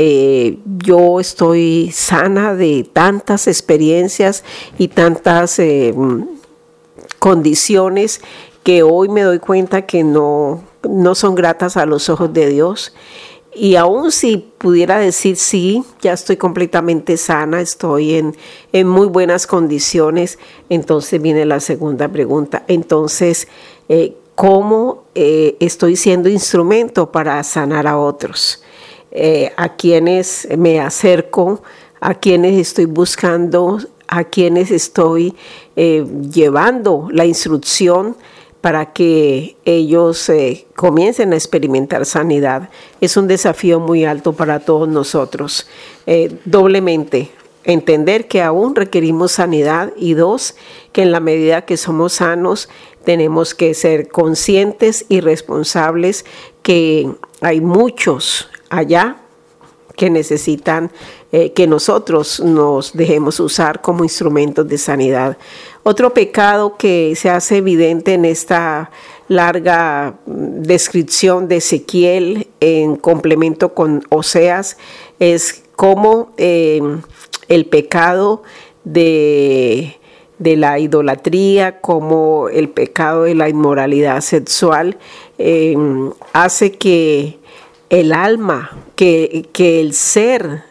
eh, 0.00 0.60
yo 0.84 1.18
estoy 1.18 1.90
sana 1.90 2.54
de 2.54 2.88
tantas 2.92 3.48
experiencias 3.48 4.44
y 4.78 4.86
tantas 4.86 5.58
eh, 5.58 5.92
condiciones 7.18 8.20
que 8.62 8.84
hoy 8.84 9.08
me 9.08 9.22
doy 9.22 9.40
cuenta 9.40 9.86
que 9.86 10.04
no, 10.04 10.62
no 10.88 11.16
son 11.16 11.34
gratas 11.34 11.76
a 11.76 11.84
los 11.84 12.08
ojos 12.10 12.32
de 12.32 12.48
Dios. 12.48 12.94
Y 13.52 13.74
aún 13.74 14.12
si 14.12 14.36
pudiera 14.36 15.00
decir 15.00 15.34
sí, 15.34 15.82
ya 16.00 16.12
estoy 16.12 16.36
completamente 16.36 17.16
sana, 17.16 17.60
estoy 17.60 18.14
en, 18.14 18.36
en 18.72 18.86
muy 18.86 19.08
buenas 19.08 19.48
condiciones, 19.48 20.38
entonces 20.68 21.20
viene 21.20 21.44
la 21.44 21.58
segunda 21.58 22.06
pregunta. 22.06 22.62
Entonces, 22.68 23.48
eh, 23.88 24.14
¿cómo 24.36 25.06
estoy 25.16 25.96
siendo 25.96 26.28
instrumento 26.28 27.10
para 27.10 27.42
sanar 27.42 27.88
a 27.88 27.98
otros? 27.98 28.62
Eh, 29.10 29.52
a 29.56 29.74
quienes 29.74 30.46
me 30.58 30.80
acerco, 30.80 31.62
a 31.98 32.14
quienes 32.14 32.58
estoy 32.58 32.84
buscando, 32.84 33.78
a 34.06 34.24
quienes 34.24 34.70
estoy 34.70 35.34
eh, 35.76 36.04
llevando 36.30 37.08
la 37.10 37.24
instrucción 37.24 38.16
para 38.60 38.92
que 38.92 39.56
ellos 39.64 40.28
eh, 40.28 40.66
comiencen 40.76 41.32
a 41.32 41.36
experimentar 41.36 42.04
sanidad. 42.04 42.68
Es 43.00 43.16
un 43.16 43.28
desafío 43.28 43.80
muy 43.80 44.04
alto 44.04 44.34
para 44.34 44.60
todos 44.60 44.88
nosotros. 44.88 45.66
doblemente, 46.44 47.30
entender 47.64 48.28
que 48.28 48.42
aún 48.42 48.74
requerimos 48.74 49.32
sanidad 49.32 49.92
y 49.96 50.14
dos, 50.14 50.54
que 50.92 51.02
en 51.02 51.12
la 51.12 51.20
medida 51.20 51.62
que 51.62 51.76
somos 51.76 52.14
sanos, 52.14 52.68
tenemos 53.04 53.54
que 53.54 53.72
ser 53.72 54.08
conscientes 54.08 55.06
y 55.08 55.20
responsables 55.20 56.26
que 56.62 57.10
hay 57.40 57.60
muchos 57.60 58.48
allá 58.70 59.16
que 59.98 60.08
necesitan 60.08 60.90
eh, 61.32 61.52
que 61.52 61.66
nosotros 61.66 62.40
nos 62.40 62.92
dejemos 62.94 63.40
usar 63.40 63.82
como 63.82 64.04
instrumentos 64.04 64.66
de 64.66 64.78
sanidad. 64.78 65.36
Otro 65.82 66.14
pecado 66.14 66.76
que 66.76 67.14
se 67.16 67.28
hace 67.28 67.58
evidente 67.58 68.14
en 68.14 68.24
esta 68.24 68.90
larga 69.26 70.14
mm, 70.24 70.62
descripción 70.62 71.48
de 71.48 71.56
Ezequiel 71.56 72.46
en 72.60 72.96
complemento 72.96 73.74
con 73.74 74.04
Oseas 74.08 74.78
es 75.18 75.64
cómo 75.76 76.32
eh, 76.36 76.80
el 77.48 77.66
pecado 77.66 78.42
de, 78.84 79.96
la 80.38 80.78
idolatría, 80.78 81.80
como 81.80 82.48
el 82.48 82.68
pecado 82.68 83.24
de 83.24 83.34
la 83.34 83.48
inmoralidad 83.48 84.20
sexual, 84.20 84.96
eh, 85.38 85.76
hace 86.32 86.72
que 86.72 87.37
el 87.90 88.12
alma, 88.12 88.70
que, 88.96 89.48
el 89.56 89.94
ser 89.94 90.64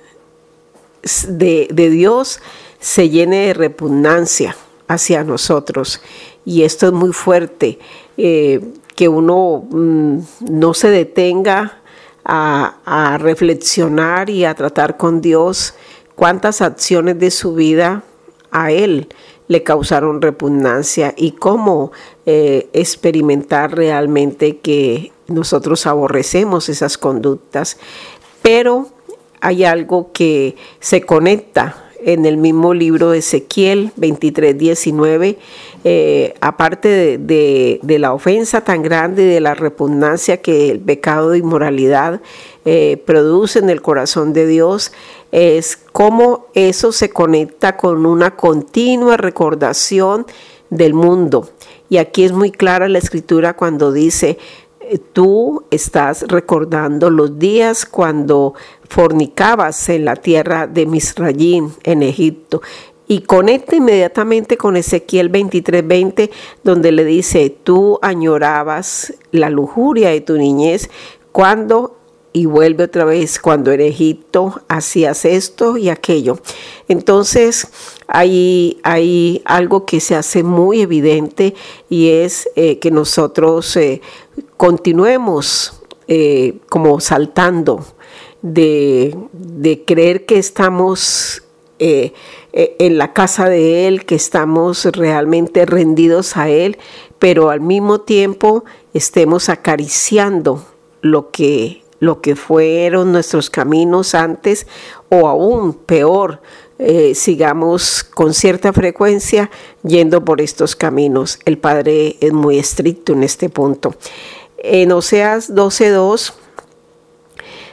de, 1.28 1.68
Dios 1.92 2.40
se 2.80 3.10
llene 3.10 3.48
de 3.48 3.54
repugnancia 3.54 4.56
hacia 4.88 5.24
nosotros. 5.24 6.02
Y 6.46 6.64
esto 6.64 6.88
es 6.88 6.94
muy 6.94 7.14
fuerte, 7.14 7.80
eh, 8.18 8.62
que 8.96 9.10
uno 9.10 9.66
mm, 9.70 10.20
no 10.50 10.74
se 10.74 10.90
detenga 10.90 11.82
a, 12.24 12.78
a, 12.86 13.18
reflexionar 13.18 14.30
y 14.30 14.46
a 14.46 14.54
tratar 14.54 14.98
con 14.98 15.22
Dios 15.22 15.74
cuántas 16.16 16.62
acciones 16.62 17.20
de 17.20 17.32
su 17.32 17.54
vida 17.54 18.04
a 18.52 18.72
Él 18.72 19.08
le 19.48 19.64
causaron 19.64 20.22
repugnancia 20.22 21.14
y 21.16 21.32
cómo 21.32 21.92
eh, 22.26 22.70
experimentar 22.74 23.76
realmente 23.76 24.58
que 24.58 25.12
nosotros 25.28 25.88
aborrecemos 25.88 26.70
esas 26.70 26.98
conductas. 26.98 27.78
Pero 28.42 28.88
hay 29.42 29.64
algo 29.64 30.12
que 30.12 30.56
se 30.80 31.02
conecta 31.02 31.87
en 32.00 32.26
el 32.26 32.38
mismo 32.38 32.74
libro 32.74 33.12
de 33.12 33.20
Ezequiel 33.20 33.92
23, 33.96 34.58
19, 34.58 35.38
eh, 35.84 36.34
aparte 36.42 37.18
de, 37.18 37.80
la 38.00 38.14
ofensa 38.14 38.62
tan 38.62 38.82
grande 38.84 39.24
y 39.24 39.28
de 39.28 39.40
la 39.40 39.56
repugnancia 39.56 40.42
que 40.42 40.70
el 40.70 40.80
pecado 40.80 41.32
de 41.32 41.40
inmoralidad 41.40 42.22
eh, 42.66 43.02
produce 43.06 43.60
en 43.60 43.70
el 43.70 43.82
corazón 43.82 44.34
de 44.34 44.46
Dios, 44.46 44.92
es 45.32 45.78
cómo 45.92 46.48
eso 46.54 46.92
se 46.92 47.10
conecta 47.10 47.78
con 47.78 48.06
una 48.06 48.36
continua 48.36 49.18
recordación 49.18 50.26
del 50.70 50.94
mundo. 50.94 51.50
Y 51.90 51.98
aquí 51.98 52.24
es 52.24 52.32
muy 52.32 52.52
clara 52.52 52.90
la 52.90 52.98
escritura 52.98 53.56
cuando 53.56 53.92
dice, 53.92 54.38
tú 55.14 55.64
estás 55.72 56.24
recordando 56.28 57.10
los 57.10 57.40
días 57.40 57.86
cuando 57.86 58.54
fornicabas 58.90 59.90
en 59.90 60.06
la 60.06 60.16
tierra 60.16 60.68
de 60.68 60.86
Misrayim, 60.86 61.72
en 61.84 62.04
Egipto. 62.04 62.62
Y 63.10 63.22
conecta 63.22 63.76
inmediatamente 63.76 64.58
con 64.58 64.76
Ezequiel 64.76 65.32
23:20, 65.32 66.30
donde 66.64 66.92
le 66.92 67.06
dice, 67.06 67.50
tú 67.50 68.00
añorabas 68.02 69.14
la 69.32 69.50
lujuria 69.50 70.10
de 70.10 70.22
tu 70.22 70.38
niñez 70.38 70.90
cuando 71.32 71.98
y 72.34 72.46
vuelve 72.46 72.84
otra 72.84 73.04
vez 73.04 73.40
cuando 73.40 73.72
en 73.72 73.82
Egipto 73.82 74.62
hacías 74.68 75.26
esto 75.26 75.76
y 75.76 75.90
aquello. 75.90 76.38
Entonces 76.88 77.68
hay, 78.08 78.80
hay 78.84 79.42
algo 79.46 79.86
que 79.86 80.00
se 80.00 80.16
hace 80.16 80.44
muy 80.44 80.82
evidente 80.82 81.56
y 81.90 82.10
es 82.10 82.48
eh, 82.56 82.78
que 82.78 82.92
nosotros 82.92 83.76
eh, 83.78 84.02
continuemos 84.56 85.82
eh, 86.08 86.60
como 86.70 87.00
saltando 87.00 87.84
de, 88.54 89.84
creer 89.86 90.26
que 90.26 90.38
estamos 90.38 91.44
en 91.80 92.98
la 92.98 93.14
casa 93.14 93.50
de 93.50 93.88
Él, 93.88 94.06
que 94.06 94.16
estamos 94.16 94.86
realmente 94.86 95.66
rendidos 95.66 96.36
a 96.38 96.50
Él, 96.50 96.78
pero 97.20 97.50
al 97.50 97.62
mismo 97.62 98.02
tiempo 98.02 98.66
estemos 98.94 99.50
acariciando 99.50 100.66
lo 101.02 101.32
que, 101.32 101.84
lo 102.00 102.22
que 102.22 102.36
fueron 102.36 103.12
nuestros 103.12 103.50
caminos 103.50 104.16
antes 104.16 104.68
o 105.10 105.28
aún 105.28 105.74
peor, 105.74 106.42
eh, 106.80 107.16
sigamos 107.16 108.04
con 108.04 108.34
cierta 108.34 108.72
frecuencia 108.72 109.50
yendo 109.84 110.24
por 110.24 110.42
estos 110.42 110.76
caminos. 110.76 111.40
El 111.46 111.58
Padre 111.58 112.18
es 112.20 112.34
muy 112.34 112.60
estricto 112.60 113.14
en 113.14 113.24
este 113.24 113.50
punto. 113.50 113.96
En 114.60 114.92
Oseas 114.92 115.54
12.2 115.54 116.34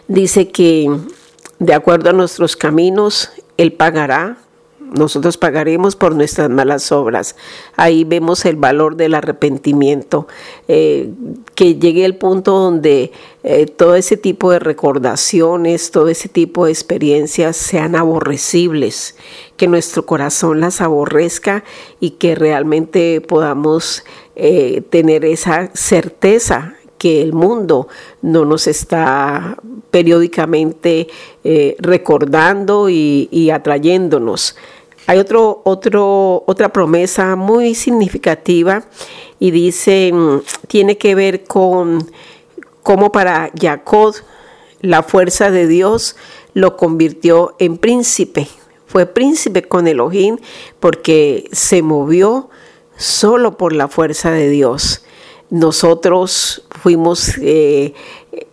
dice 0.08 0.50
que 0.50 0.90
de 1.58 1.74
acuerdo 1.74 2.10
a 2.10 2.12
nuestros 2.12 2.56
caminos, 2.56 3.30
Él 3.56 3.72
pagará 3.72 4.38
nosotros 4.94 5.36
pagaremos 5.36 5.96
por 5.96 6.14
nuestras 6.14 6.48
malas 6.50 6.92
obras. 6.92 7.36
Ahí 7.76 8.04
vemos 8.04 8.44
el 8.44 8.56
valor 8.56 8.96
del 8.96 9.14
arrepentimiento, 9.14 10.28
eh, 10.68 11.10
que 11.54 11.76
llegue 11.76 12.04
el 12.04 12.16
punto 12.16 12.52
donde 12.52 13.10
eh, 13.42 13.66
todo 13.66 13.96
ese 13.96 14.16
tipo 14.16 14.50
de 14.52 14.60
recordaciones, 14.60 15.90
todo 15.90 16.08
ese 16.08 16.28
tipo 16.28 16.66
de 16.66 16.72
experiencias 16.72 17.56
sean 17.56 17.96
aborrecibles, 17.96 19.16
que 19.56 19.66
nuestro 19.66 20.06
corazón 20.06 20.60
las 20.60 20.80
aborrezca 20.80 21.64
y 21.98 22.10
que 22.10 22.34
realmente 22.34 23.20
podamos 23.20 24.04
eh, 24.36 24.82
tener 24.90 25.24
esa 25.24 25.70
certeza 25.74 26.73
que 27.04 27.20
el 27.20 27.34
mundo 27.34 27.86
no 28.22 28.46
nos 28.46 28.66
está 28.66 29.58
periódicamente 29.90 31.08
recordando 31.78 32.88
y, 32.88 33.28
y 33.30 33.50
atrayéndonos. 33.50 34.56
Hay 35.06 35.18
otro, 35.18 35.60
otro, 35.64 36.44
otra 36.46 36.70
promesa 36.72 37.36
muy 37.36 37.74
significativa 37.74 38.84
y 39.38 39.50
dice, 39.50 40.10
mm, 40.12 40.38
tiene 40.66 40.96
que 40.96 41.14
ver 41.14 41.44
con 41.44 42.10
cómo 42.82 43.12
para 43.12 43.50
Jacob 43.60 44.14
la 44.80 45.02
fuerza 45.02 45.50
de 45.50 45.66
Dios 45.66 46.16
lo 46.54 46.76
convirtió 46.76 47.54
en 47.58 47.76
príncipe. 47.76 48.48
Fue 48.86 49.04
príncipe 49.04 49.62
con 49.62 49.86
Elohim 49.88 50.38
porque 50.80 51.48
se 51.52 51.82
movió 51.82 52.48
solo 52.96 53.58
por 53.58 53.74
la 53.74 53.88
fuerza 53.88 54.30
de 54.30 54.48
Dios. 54.48 55.04
Nosotros 55.54 56.64
fuimos 56.68 57.38
eh, 57.40 57.94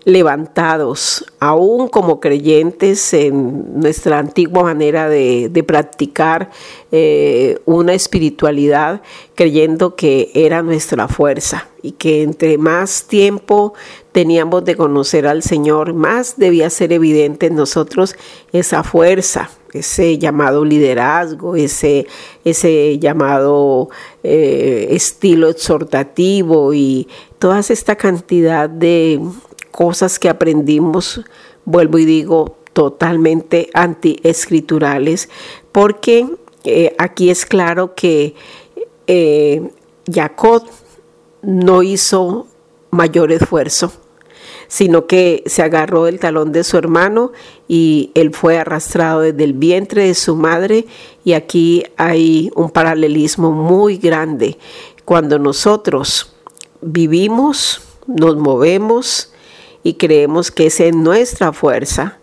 levantados, 0.03 1.25
aún 1.39 1.87
como 1.87 2.19
creyentes 2.19 3.11
en 3.15 3.79
nuestra 3.79 4.19
antigua 4.19 4.61
manera 4.61 5.09
de, 5.09 5.63
practicar 5.65 6.51
eh, 6.91 7.57
una 7.65 7.95
espiritualidad, 7.95 9.01
creyendo 9.33 9.95
que 9.95 10.29
era 10.35 10.61
nuestra 10.61 11.07
fuerza 11.07 11.69
y 11.81 11.93
que 11.93 12.21
entre 12.21 12.59
más 12.59 13.05
tiempo 13.05 13.73
teníamos 14.11 14.63
de 14.63 14.75
conocer 14.75 15.25
al 15.25 15.41
Señor, 15.41 15.95
más 15.95 16.35
debía 16.37 16.69
ser 16.69 16.93
evidente 16.93 17.47
en 17.47 17.55
nosotros 17.55 18.15
esa 18.53 18.83
fuerza, 18.83 19.49
ese 19.73 20.17
llamado 20.17 20.65
liderazgo, 20.65 21.55
ese, 21.55 22.07
ese 22.43 22.99
llamado 22.99 23.89
eh, 24.23 24.87
estilo 24.91 25.49
exhortativo 25.49 26.73
y 26.73 27.07
toda 27.39 27.59
esta 27.59 27.95
cantidad 27.95 28.69
de 28.69 29.19
cosas 29.71 30.19
que 30.19 30.29
aprendimos, 30.29 31.21
vuelvo 31.65 31.97
y 31.97 32.05
digo, 32.05 32.57
totalmente 32.73 33.69
antiescriturales, 33.73 35.29
porque 35.71 36.27
eh, 36.63 36.95
aquí 36.97 37.29
es 37.29 37.45
claro 37.45 37.95
que 37.95 38.35
eh, 39.07 39.71
Jacob 40.11 40.63
no 41.41 41.83
hizo 41.83 42.47
mayor 42.91 43.31
esfuerzo, 43.31 43.91
sino 44.71 45.05
que 45.05 45.43
se 45.47 45.63
agarró 45.63 46.07
el 46.07 46.17
talón 46.17 46.53
de 46.53 46.63
su 46.63 46.77
hermano 46.77 47.33
y 47.67 48.09
él 48.13 48.33
fue 48.33 48.57
arrastrado 48.57 49.19
desde 49.19 49.43
el 49.43 49.51
vientre 49.51 50.05
de 50.05 50.13
su 50.13 50.37
madre 50.37 50.85
y 51.25 51.33
aquí 51.33 51.83
hay 51.97 52.49
un 52.55 52.69
paralelismo 52.69 53.51
muy 53.51 53.97
grande. 53.97 54.57
Cuando 55.03 55.39
nosotros 55.39 56.33
vivimos, 56.79 57.81
nos 58.07 58.37
movemos, 58.37 59.33
y 59.83 59.95
creemos 59.95 60.51
que 60.51 60.67
es 60.67 60.79
en 60.79 61.03
nuestra 61.03 61.51
fuerza 61.51 62.19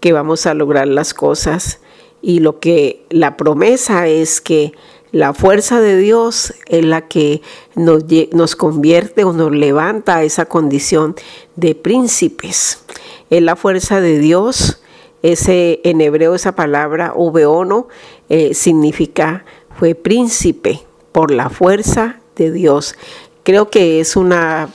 que 0.00 0.12
vamos 0.12 0.46
a 0.46 0.54
lograr 0.54 0.88
las 0.88 1.14
cosas 1.14 1.78
y 2.20 2.40
lo 2.40 2.58
que 2.58 3.06
la 3.10 3.36
promesa 3.36 4.08
es 4.08 4.40
que 4.40 4.72
la 5.12 5.34
fuerza 5.34 5.80
de 5.80 5.98
Dios 5.98 6.54
es 6.66 6.84
la 6.84 7.02
que 7.02 7.42
nos, 7.74 8.04
nos 8.32 8.56
convierte 8.56 9.24
o 9.24 9.34
nos 9.34 9.52
levanta 9.52 10.16
a 10.16 10.24
esa 10.24 10.46
condición 10.46 11.14
de 11.54 11.74
príncipes. 11.74 12.82
Es 13.28 13.42
la 13.42 13.54
fuerza 13.54 14.00
de 14.00 14.18
Dios. 14.18 14.80
Ese, 15.22 15.80
en 15.84 16.00
hebreo 16.00 16.34
esa 16.34 16.56
palabra 16.56 17.12
ubeono 17.14 17.88
eh, 18.28 18.54
significa 18.54 19.44
fue 19.78 19.94
príncipe 19.94 20.80
por 21.12 21.30
la 21.30 21.50
fuerza 21.50 22.20
de 22.34 22.50
Dios. 22.50 22.94
Creo 23.42 23.68
que 23.68 24.00
es 24.00 24.16
una 24.16 24.70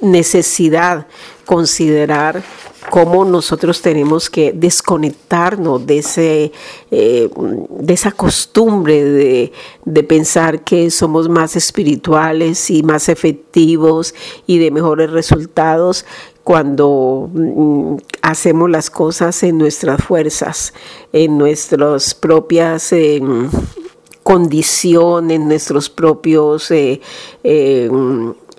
necesidad 0.00 1.06
considerar 1.46 2.42
cómo 2.92 3.24
nosotros 3.24 3.80
tenemos 3.80 4.28
que 4.28 4.52
desconectarnos 4.52 5.86
de, 5.86 5.96
ese, 5.96 6.52
eh, 6.90 7.30
de 7.70 7.94
esa 7.94 8.12
costumbre 8.12 9.02
de, 9.02 9.52
de, 9.86 10.02
pensar 10.02 10.62
que 10.62 10.90
somos 10.90 11.26
más 11.30 11.56
espirituales 11.56 12.68
y 12.68 12.82
más 12.82 13.08
efectivos 13.08 14.14
y 14.46 14.58
de 14.58 14.70
mejores 14.70 15.10
resultados 15.10 16.04
cuando 16.44 17.30
mm, 17.32 17.96
hacemos 18.20 18.68
las 18.68 18.90
cosas 18.90 19.42
en 19.42 19.56
nuestras 19.56 20.04
fuerzas, 20.04 20.74
en 21.14 21.38
nuestras 21.38 22.14
propias... 22.14 22.94
condiciones, 24.22 25.34
en 25.36 25.48
nuestros 25.48 25.90
propios 25.90 26.70
eh, 26.70 27.00
eh, 27.42 27.90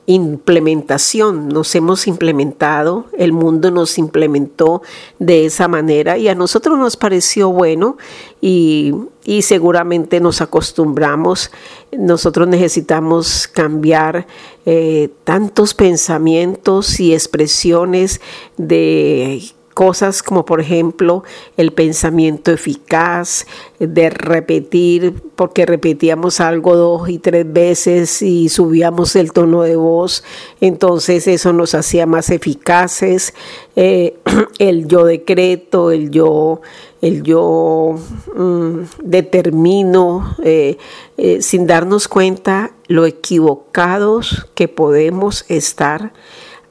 implementación, 0.05 1.47
nos 1.47 1.73
hemos 1.75 2.07
implementado, 2.07 3.05
el 3.17 3.31
mundo 3.31 3.71
nos 3.71 3.97
implementó 3.97 4.81
de 5.19 5.45
esa 5.45 5.67
manera 5.67 6.17
y 6.17 6.27
a 6.27 6.35
nosotros 6.35 6.77
nos 6.77 6.97
pareció 6.97 7.49
bueno 7.51 7.97
y, 8.41 8.93
seguramente 9.41 10.19
nos 10.19 10.41
acostumbramos. 10.41 11.51
Nosotros 11.97 12.47
necesitamos 12.47 13.47
cambiar 13.47 14.27
eh, 14.65 15.09
tantos 15.23 15.73
pensamientos 15.73 16.99
y 16.99 17.13
expresiones 17.13 18.19
de 18.57 19.41
cosas 19.73 20.23
como 20.23 20.45
por 20.45 20.62
ejemplo 20.62 21.23
el 21.57 21.71
pensamiento 21.73 22.51
eficaz, 22.51 23.45
de 23.79 24.09
repetir, 24.09 25.13
porque 25.36 25.65
repetíamos 25.65 26.39
algo 26.39 26.75
dos 26.75 27.09
y 27.09 27.19
tres 27.19 27.51
veces 27.51 28.21
y 28.21 28.49
subíamos 28.49 29.15
el 29.15 29.31
tono 29.31 29.63
de 29.63 29.75
voz, 29.75 30.23
entonces 30.62 31.27
eso 31.27 31.53
nos 31.53 31.75
hacía 31.75 32.05
más 32.05 32.29
eficaces, 32.29 33.33
eh, 33.75 34.17
el 34.59 34.88
yo 34.88 35.05
decreto, 35.05 35.91
el 35.91 36.12
yo, 36.12 36.62
el 37.01 37.23
yo 37.23 37.95
mm, 38.36 38.79
determino, 39.03 40.36
eh, 40.43 40.77
eh, 41.17 41.41
sin 41.41 41.67
darnos 41.67 42.07
cuenta 42.07 42.71
lo 42.88 43.05
equivocados 43.05 44.47
que 44.55 44.67
podemos 44.67 45.45
estar 45.49 46.13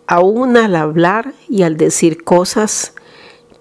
aún 0.06 0.56
al 0.56 0.76
hablar 0.76 1.34
y 1.48 1.62
al 1.62 1.76
decir 1.76 2.24
cosas 2.24 2.94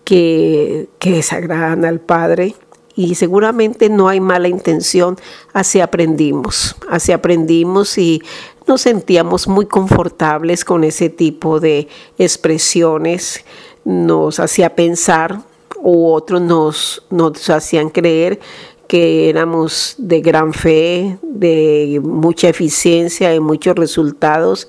que, 0.04 0.90
desagradan 1.00 1.86
al 1.86 2.00
Padre. 2.00 2.56
Y 2.94 3.16
seguramente 3.16 3.90
no 3.90 4.10
hay 4.10 4.20
mala 4.20 4.50
intención, 4.50 5.18
así 5.54 5.80
aprendimos, 5.80 6.76
así 6.90 7.14
aprendimos 7.14 7.98
y 7.98 8.22
nos 8.68 8.82
sentíamos 8.82 9.48
muy 9.48 9.66
confortables 9.66 10.66
con 10.66 10.84
ese 10.84 11.10
tipo 11.10 11.62
de 11.62 11.88
expresiones, 12.18 13.46
nos 13.86 14.42
hacía 14.42 14.76
pensar 14.76 15.40
u 15.82 16.12
otros 16.12 16.42
nos, 16.42 17.04
nos 17.10 17.50
hacían 17.50 17.90
creer 17.90 18.40
que 18.88 19.30
éramos 19.30 19.96
de 19.98 20.20
gran 20.20 20.52
fe, 20.54 21.18
de 21.24 22.02
mucha 22.04 22.50
eficiencia, 22.50 23.30
de 23.30 23.40
muchos 23.40 23.76
resultados, 23.76 24.68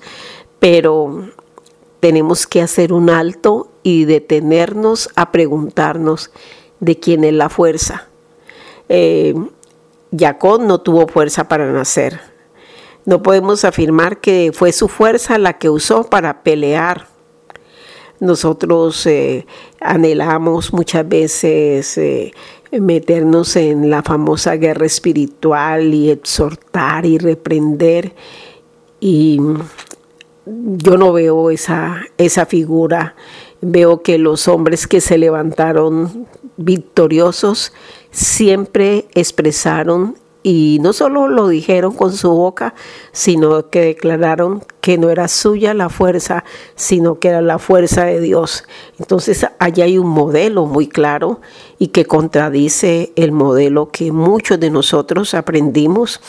pero 0.60 1.28
tenemos 2.02 2.48
que 2.48 2.60
hacer 2.60 2.92
un 2.92 3.10
alto 3.10 3.68
y 3.84 4.06
detenernos 4.06 5.08
a 5.14 5.30
preguntarnos 5.30 6.32
de 6.80 6.98
quién 6.98 7.22
es 7.22 7.32
la 7.32 7.48
fuerza. 7.48 8.08
Eh, 8.88 9.34
Jacob 10.10 10.62
no 10.62 10.80
tuvo 10.80 11.06
fuerza 11.06 11.46
para 11.46 11.70
nacer. 11.70 12.18
No 13.04 13.22
podemos 13.22 13.64
afirmar 13.64 14.18
que 14.18 14.50
fue 14.52 14.72
su 14.72 14.88
fuerza 14.88 15.38
la 15.38 15.58
que 15.58 15.70
usó 15.70 16.02
para 16.10 16.42
pelear. 16.42 17.06
Nosotros 18.18 19.06
eh, 19.06 19.46
anhelamos 19.80 20.72
muchas 20.72 21.08
veces 21.08 21.96
eh, 21.98 22.32
meternos 22.72 23.54
en 23.54 23.90
la 23.90 24.02
famosa 24.02 24.56
guerra 24.56 24.86
espiritual 24.86 25.94
y 25.94 26.10
exhortar 26.10 27.06
y 27.06 27.18
reprender. 27.18 28.12
Y 28.98 29.40
yo 30.46 30.96
no 30.96 31.12
veo 31.12 31.50
esa, 31.50 32.02
esa 32.18 32.46
figura. 32.46 33.14
Veo 33.60 34.02
que 34.02 34.18
los 34.18 34.48
hombres 34.48 34.86
que 34.86 35.00
se 35.00 35.18
levantaron 35.18 36.26
victoriosos 36.56 37.72
siempre 38.10 39.06
expresaron 39.14 40.16
y 40.42 40.78
no 40.80 40.92
solo 40.92 41.28
lo 41.28 41.48
dijeron 41.48 41.94
con 41.94 42.12
su 42.12 42.30
boca, 42.30 42.74
sino 43.12 43.70
que 43.70 43.80
declararon 43.80 44.64
que 44.80 44.98
no 44.98 45.10
era 45.10 45.28
suya 45.28 45.72
la 45.72 45.88
fuerza, 45.88 46.44
sino 46.74 47.20
que 47.20 47.28
era 47.28 47.40
la 47.40 47.58
fuerza 47.58 48.04
de 48.06 48.20
Dios. 48.20 48.64
Entonces 48.98 49.46
allá 49.60 49.84
hay 49.84 49.98
un 49.98 50.08
modelo 50.08 50.66
muy 50.66 50.88
claro 50.88 51.40
y 51.78 51.88
que 51.88 52.04
contradice 52.04 53.12
el 53.14 53.30
modelo 53.30 53.90
que 53.90 54.10
muchos 54.10 54.58
de 54.58 54.70
nosotros 54.70 55.34
aprendimos 55.34 56.20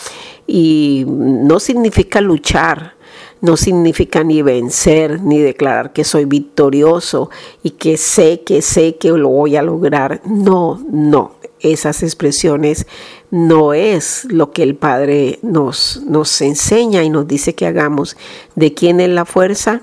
y 0.45 1.05
no 1.07 1.59
significa 1.59 2.21
luchar, 2.21 2.95
no 3.43 3.57
significa 3.57 4.23
ni 4.23 4.41
vencer, 4.41 5.21
ni 5.21 5.37
declarar 5.39 5.91
que 5.91 6.05
soy 6.05 6.23
victorioso 6.23 7.29
y 7.61 7.71
que 7.71 7.97
sé, 7.97 8.41
que 8.45 8.61
sé 8.61 8.95
que 8.95 9.09
lo 9.09 9.27
voy 9.27 9.57
a 9.57 9.61
lograr. 9.61 10.21
No, 10.23 10.81
no, 10.89 11.35
esas 11.59 12.03
expresiones 12.03 12.87
no 13.31 13.73
es 13.73 14.23
lo 14.29 14.53
que 14.53 14.63
el 14.63 14.75
Padre 14.75 15.39
nos, 15.41 16.01
nos 16.05 16.39
enseña 16.39 17.03
y 17.03 17.09
nos 17.09 17.27
dice 17.27 17.53
que 17.53 17.67
hagamos. 17.67 18.15
¿De 18.55 18.73
quién 18.73 19.01
es 19.01 19.09
la 19.09 19.25
fuerza? 19.25 19.81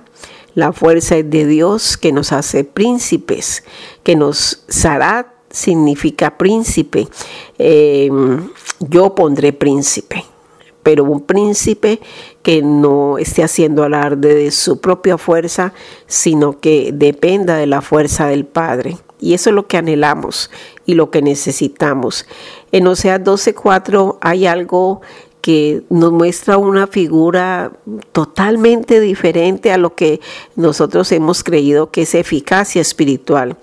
La 0.55 0.73
fuerza 0.73 1.18
es 1.18 1.29
de 1.29 1.44
Dios 1.44 1.99
que 1.99 2.12
nos 2.12 2.33
hace 2.33 2.64
príncipes, 2.64 3.62
que 4.03 4.16
nos 4.16 4.64
hará 4.87 5.35
significa 5.51 6.38
príncipe. 6.38 7.09
Em, 7.59 8.49
yo 8.79 9.14
pondré 9.14 9.53
príncipe 9.53 10.25
pero 10.83 11.05
un 11.05 11.21
príncipe 11.21 12.01
que 12.43 12.62
no 12.62 13.19
esté 13.19 13.43
haciendo 13.43 13.83
alarde 13.83 14.35
de 14.35 14.51
su 14.51 14.81
propia 14.81 15.19
fuerza, 15.19 15.73
sino 16.07 16.61
que 16.61 16.90
dependa 16.93 17.57
de 17.57 17.66
la 17.66 17.83
fuerza 17.83 18.27
del 18.27 18.47
Padre. 18.47 18.97
Y 19.21 19.35
eso 19.35 19.51
es 19.51 19.57
lo 19.57 19.66
que 19.66 19.77
anhelamos 19.77 20.51
y 20.87 20.95
lo 20.95 21.11
que 21.11 21.23
necesitamos. 21.23 22.27
En 22.73 22.87
Oseas 22.87 23.23
12:4 23.23 24.19
hay 24.21 24.47
algo 24.47 25.03
que 25.40 25.83
nos 25.88 26.12
muestra 26.12 26.59
una 26.59 26.87
figura 26.87 27.73
totalmente 28.12 29.01
diferente 29.01 29.73
a 29.73 29.79
lo 29.79 29.95
que 29.95 30.21
nosotros 30.57 31.12
hemos 31.12 31.43
creído 31.43 31.90
que 31.90 32.03
es 32.03 32.14
eficacia 32.14 32.83
espiritual. 32.83 33.57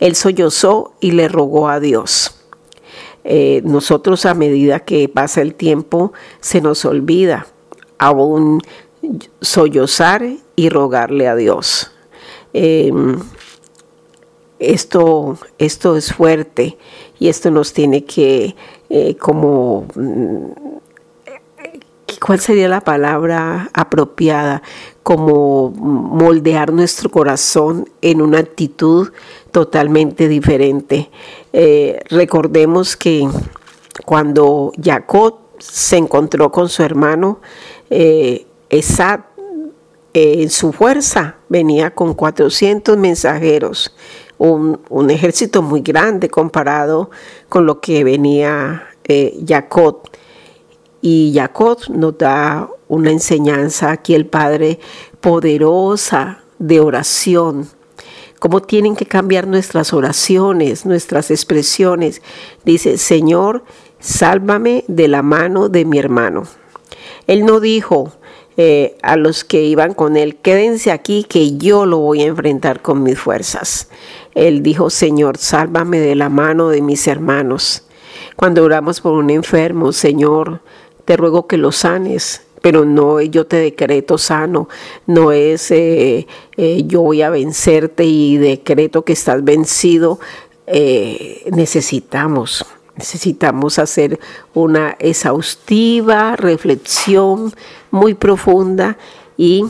Él 0.00 0.16
sollozó 0.16 0.94
y 1.00 1.12
le 1.12 1.28
rogó 1.28 1.68
a 1.68 1.78
Dios. 1.78 2.39
Eh, 3.24 3.60
nosotros 3.64 4.24
a 4.24 4.34
medida 4.34 4.80
que 4.80 5.08
pasa 5.08 5.42
el 5.42 5.54
tiempo 5.54 6.12
se 6.40 6.60
nos 6.60 6.84
olvida 6.84 7.46
aún 7.98 8.62
sollozar 9.40 10.24
y 10.56 10.68
rogarle 10.68 11.28
a 11.28 11.36
Dios. 11.36 11.90
Em, 12.52 13.18
esto, 14.58 15.38
esto 15.58 15.96
es 15.96 16.12
fuerte 16.12 16.76
y 17.18 17.28
esto 17.28 17.50
nos 17.50 17.72
tiene 17.72 18.04
que 18.04 18.56
eh, 18.88 19.16
como 19.16 19.86
mm, 19.94 20.69
¿cuál 22.24 22.38
sería 22.40 22.68
la 22.68 22.82
palabra 22.82 23.70
apropiada? 23.72 24.62
Como 25.02 25.70
moldear 25.70 26.72
nuestro 26.72 27.10
corazón 27.10 27.88
en 28.02 28.20
una 28.20 28.38
actitud 28.38 29.10
totalmente 29.50 30.28
diferente. 30.28 31.10
Eh, 31.52 32.00
recordemos 32.10 32.96
que 32.96 33.26
cuando 34.04 34.72
Jacob 34.80 35.38
se 35.58 35.96
encontró 35.96 36.52
con 36.52 36.68
su 36.68 36.82
hermano, 36.82 37.40
eh, 37.88 38.46
Esad, 38.68 39.20
eh, 40.14 40.42
en 40.42 40.50
su 40.50 40.72
fuerza 40.72 41.36
venía 41.48 41.92
con 41.92 42.14
400 42.14 42.96
mensajeros, 42.96 43.94
un, 44.38 44.80
un, 44.88 45.10
ejército 45.10 45.60
muy 45.60 45.80
grande 45.82 46.28
comparado 46.28 47.10
con 47.48 47.66
lo 47.66 47.80
que 47.80 48.04
venía 48.04 48.86
Jacob. 49.46 50.08
Y 51.02 51.32
Jacob 51.34 51.78
nos 51.88 52.18
da 52.18 52.68
una 52.88 53.10
enseñanza 53.10 53.90
aquí 53.90 54.14
el 54.14 54.26
Padre 54.26 54.78
poderosa 55.20 56.40
de 56.58 56.80
oración, 56.80 57.68
cómo 58.38 58.60
tienen 58.60 58.96
que 58.96 59.06
cambiar 59.06 59.46
nuestras 59.46 59.92
oraciones, 59.92 60.84
nuestras 60.84 61.30
expresiones. 61.30 62.20
Dice, 62.64 62.98
Señor, 62.98 63.64
sálvame 63.98 64.84
de 64.88 65.08
la 65.08 65.22
mano 65.22 65.68
de 65.68 65.84
mi 65.84 65.98
hermano. 65.98 66.44
Él 67.26 67.46
no 67.46 67.60
dijo 67.60 68.12
eh, 68.56 68.96
a 69.02 69.16
los 69.16 69.44
que 69.44 69.62
iban 69.62 69.94
con 69.94 70.16
él, 70.16 70.36
quédense 70.36 70.90
aquí 70.90 71.24
que 71.24 71.56
yo 71.56 71.86
lo 71.86 71.98
voy 71.98 72.22
a 72.22 72.26
enfrentar 72.26 72.82
con 72.82 73.02
mis 73.02 73.18
fuerzas. 73.18 73.88
Él 74.34 74.62
dijo, 74.62 74.90
Señor, 74.90 75.38
sálvame 75.38 75.98
de 75.98 76.14
la 76.14 76.28
mano 76.28 76.68
de 76.68 76.82
mis 76.82 77.06
hermanos. 77.06 77.84
Cuando 78.36 78.64
oramos 78.64 79.00
por 79.00 79.14
un 79.14 79.30
enfermo, 79.30 79.92
Señor, 79.92 80.60
te 81.10 81.16
ruego 81.16 81.48
que 81.48 81.56
lo 81.56 81.72
sanes, 81.72 82.42
pero 82.62 82.84
no 82.84 83.20
yo 83.20 83.44
te 83.44 83.56
decreto 83.56 84.16
sano, 84.16 84.68
no 85.08 85.32
es 85.32 85.72
eh, 85.72 86.28
eh, 86.56 86.84
yo 86.86 87.02
voy 87.02 87.22
a 87.22 87.30
vencerte 87.30 88.04
y 88.04 88.36
decreto 88.36 89.02
que 89.02 89.14
estás 89.14 89.42
vencido. 89.42 90.20
Eh, 90.68 91.50
necesitamos, 91.50 92.64
necesitamos 92.96 93.80
hacer 93.80 94.20
una 94.54 94.94
exhaustiva 95.00 96.36
reflexión 96.36 97.52
muy 97.90 98.14
profunda 98.14 98.96
y 99.36 99.64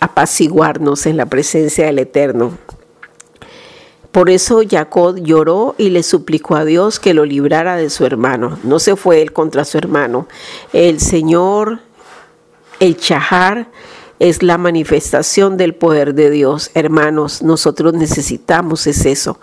apaciguarnos 0.00 1.04
en 1.04 1.18
la 1.18 1.26
presencia 1.26 1.84
del 1.84 1.98
Eterno. 1.98 2.56
Por 4.16 4.30
eso 4.30 4.62
Jacob 4.66 5.18
lloró 5.18 5.74
y 5.76 5.90
le 5.90 6.02
suplicó 6.02 6.56
a 6.56 6.64
Dios 6.64 6.98
que 6.98 7.12
lo 7.12 7.26
librara 7.26 7.76
de 7.76 7.90
su 7.90 8.06
hermano. 8.06 8.58
No 8.62 8.78
se 8.78 8.96
fue 8.96 9.20
él 9.20 9.34
contra 9.34 9.66
su 9.66 9.76
hermano. 9.76 10.26
El 10.72 11.00
Señor, 11.00 11.80
el 12.80 12.96
Chahar, 12.96 13.68
es 14.18 14.42
la 14.42 14.56
manifestación 14.56 15.58
del 15.58 15.74
poder 15.74 16.14
de 16.14 16.30
Dios. 16.30 16.70
Hermanos, 16.72 17.42
nosotros 17.42 17.92
necesitamos 17.92 18.86
es 18.86 19.04
eso, 19.04 19.38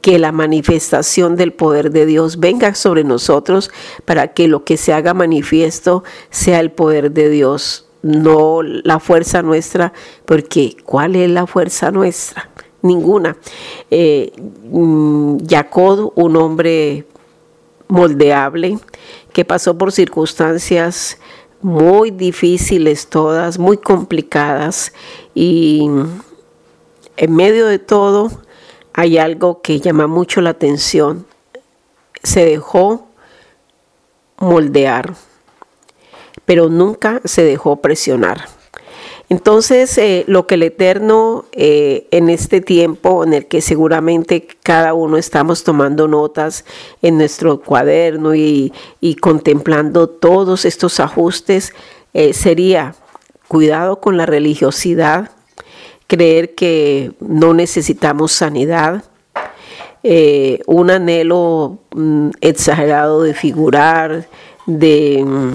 que 0.00 0.18
la 0.18 0.32
manifestación 0.32 1.36
del 1.36 1.52
poder 1.52 1.90
de 1.90 2.06
Dios 2.06 2.40
venga 2.40 2.74
sobre 2.74 3.04
nosotros 3.04 3.70
para 4.06 4.28
que 4.28 4.48
lo 4.48 4.64
que 4.64 4.78
se 4.78 4.94
haga 4.94 5.12
manifiesto 5.12 6.04
sea 6.30 6.60
el 6.60 6.70
poder 6.70 7.10
de 7.10 7.28
Dios, 7.28 7.86
no 8.00 8.62
la 8.62 8.98
fuerza 8.98 9.42
nuestra, 9.42 9.92
porque 10.24 10.74
¿cuál 10.86 11.16
es 11.16 11.28
la 11.28 11.46
fuerza 11.46 11.90
nuestra? 11.90 12.48
Ninguna. 12.82 13.36
Eh, 13.90 14.32
mm, 14.70 15.46
Jacob, 15.48 16.12
un 16.14 16.36
hombre 16.36 17.06
moldeable, 17.88 18.78
que 19.32 19.44
pasó 19.44 19.76
por 19.76 19.92
circunstancias 19.92 21.18
muy 21.62 22.10
difíciles 22.10 23.08
todas, 23.08 23.58
muy 23.58 23.76
complicadas, 23.76 24.92
y 25.34 25.88
en 27.16 27.34
medio 27.34 27.66
de 27.66 27.78
todo 27.78 28.30
hay 28.92 29.18
algo 29.18 29.62
que 29.62 29.80
llama 29.80 30.06
mucho 30.06 30.40
la 30.40 30.50
atención. 30.50 31.26
Se 32.22 32.44
dejó 32.44 33.06
moldear, 34.38 35.14
pero 36.44 36.68
nunca 36.68 37.20
se 37.24 37.42
dejó 37.42 37.76
presionar. 37.76 38.55
Entonces, 39.28 39.98
eh, 39.98 40.24
lo 40.28 40.46
que 40.46 40.54
el 40.54 40.62
Eterno 40.62 41.46
eh, 41.52 42.06
en 42.12 42.28
este 42.28 42.60
tiempo 42.60 43.24
en 43.24 43.32
el 43.32 43.46
que 43.46 43.60
seguramente 43.60 44.46
cada 44.62 44.94
uno 44.94 45.16
estamos 45.16 45.64
tomando 45.64 46.06
notas 46.06 46.64
en 47.02 47.18
nuestro 47.18 47.60
cuaderno 47.60 48.36
y, 48.36 48.72
contemplando 49.20 50.08
todos 50.08 50.64
estos 50.64 51.00
ajustes, 51.00 51.72
eh, 52.14 52.32
sería 52.34 52.94
cuidado 53.48 54.00
con 54.00 54.16
la 54.16 54.26
religiosidad, 54.26 55.30
creer 56.06 56.54
que 56.54 57.12
no 57.18 57.52
necesitamos 57.52 58.32
sanidad, 58.32 59.04
un 60.68 60.90
anhelo 60.92 61.80
mm, 61.90 62.30
exagerado 62.40 63.22
de 63.22 63.34
figurar, 63.34 64.28
de 64.66 65.24
mm, 65.26 65.52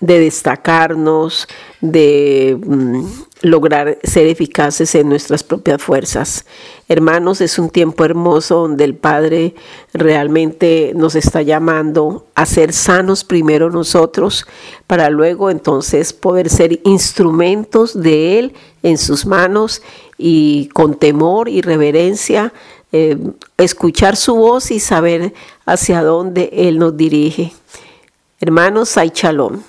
de 0.00 0.20
destacarnos, 0.20 1.48
de 1.80 2.58
mm, 2.64 3.06
lograr 3.42 3.98
ser 4.02 4.26
eficaces 4.26 4.94
en 4.94 5.08
nuestras 5.08 5.42
propias 5.42 5.80
fuerzas. 5.82 6.44
Hermanos, 6.88 7.40
es 7.40 7.58
un 7.58 7.70
tiempo 7.70 8.04
hermoso 8.04 8.56
donde 8.56 8.84
el 8.84 8.94
Padre 8.94 9.54
realmente 9.92 10.92
nos 10.94 11.14
está 11.14 11.42
llamando 11.42 12.26
a 12.34 12.46
ser 12.46 12.72
sanos 12.72 13.24
primero 13.24 13.70
nosotros, 13.70 14.46
para 14.86 15.10
luego 15.10 15.50
entonces 15.50 16.12
poder 16.12 16.48
ser 16.50 16.80
instrumentos 16.84 18.00
de 18.00 18.38
Él 18.38 18.54
en 18.82 18.98
sus 18.98 19.26
manos 19.26 19.82
y 20.18 20.68
con 20.68 20.94
temor 20.94 21.48
y 21.48 21.60
reverencia 21.62 22.52
eh, 22.92 23.18
escuchar 23.58 24.16
su 24.16 24.36
voz 24.36 24.70
y 24.70 24.78
saber 24.78 25.34
hacia 25.64 26.02
dónde 26.02 26.50
Él 26.52 26.78
nos 26.78 26.96
dirige. 26.96 27.52
Hermanos, 28.40 28.96
hay 28.96 29.10
shalom. 29.14 29.62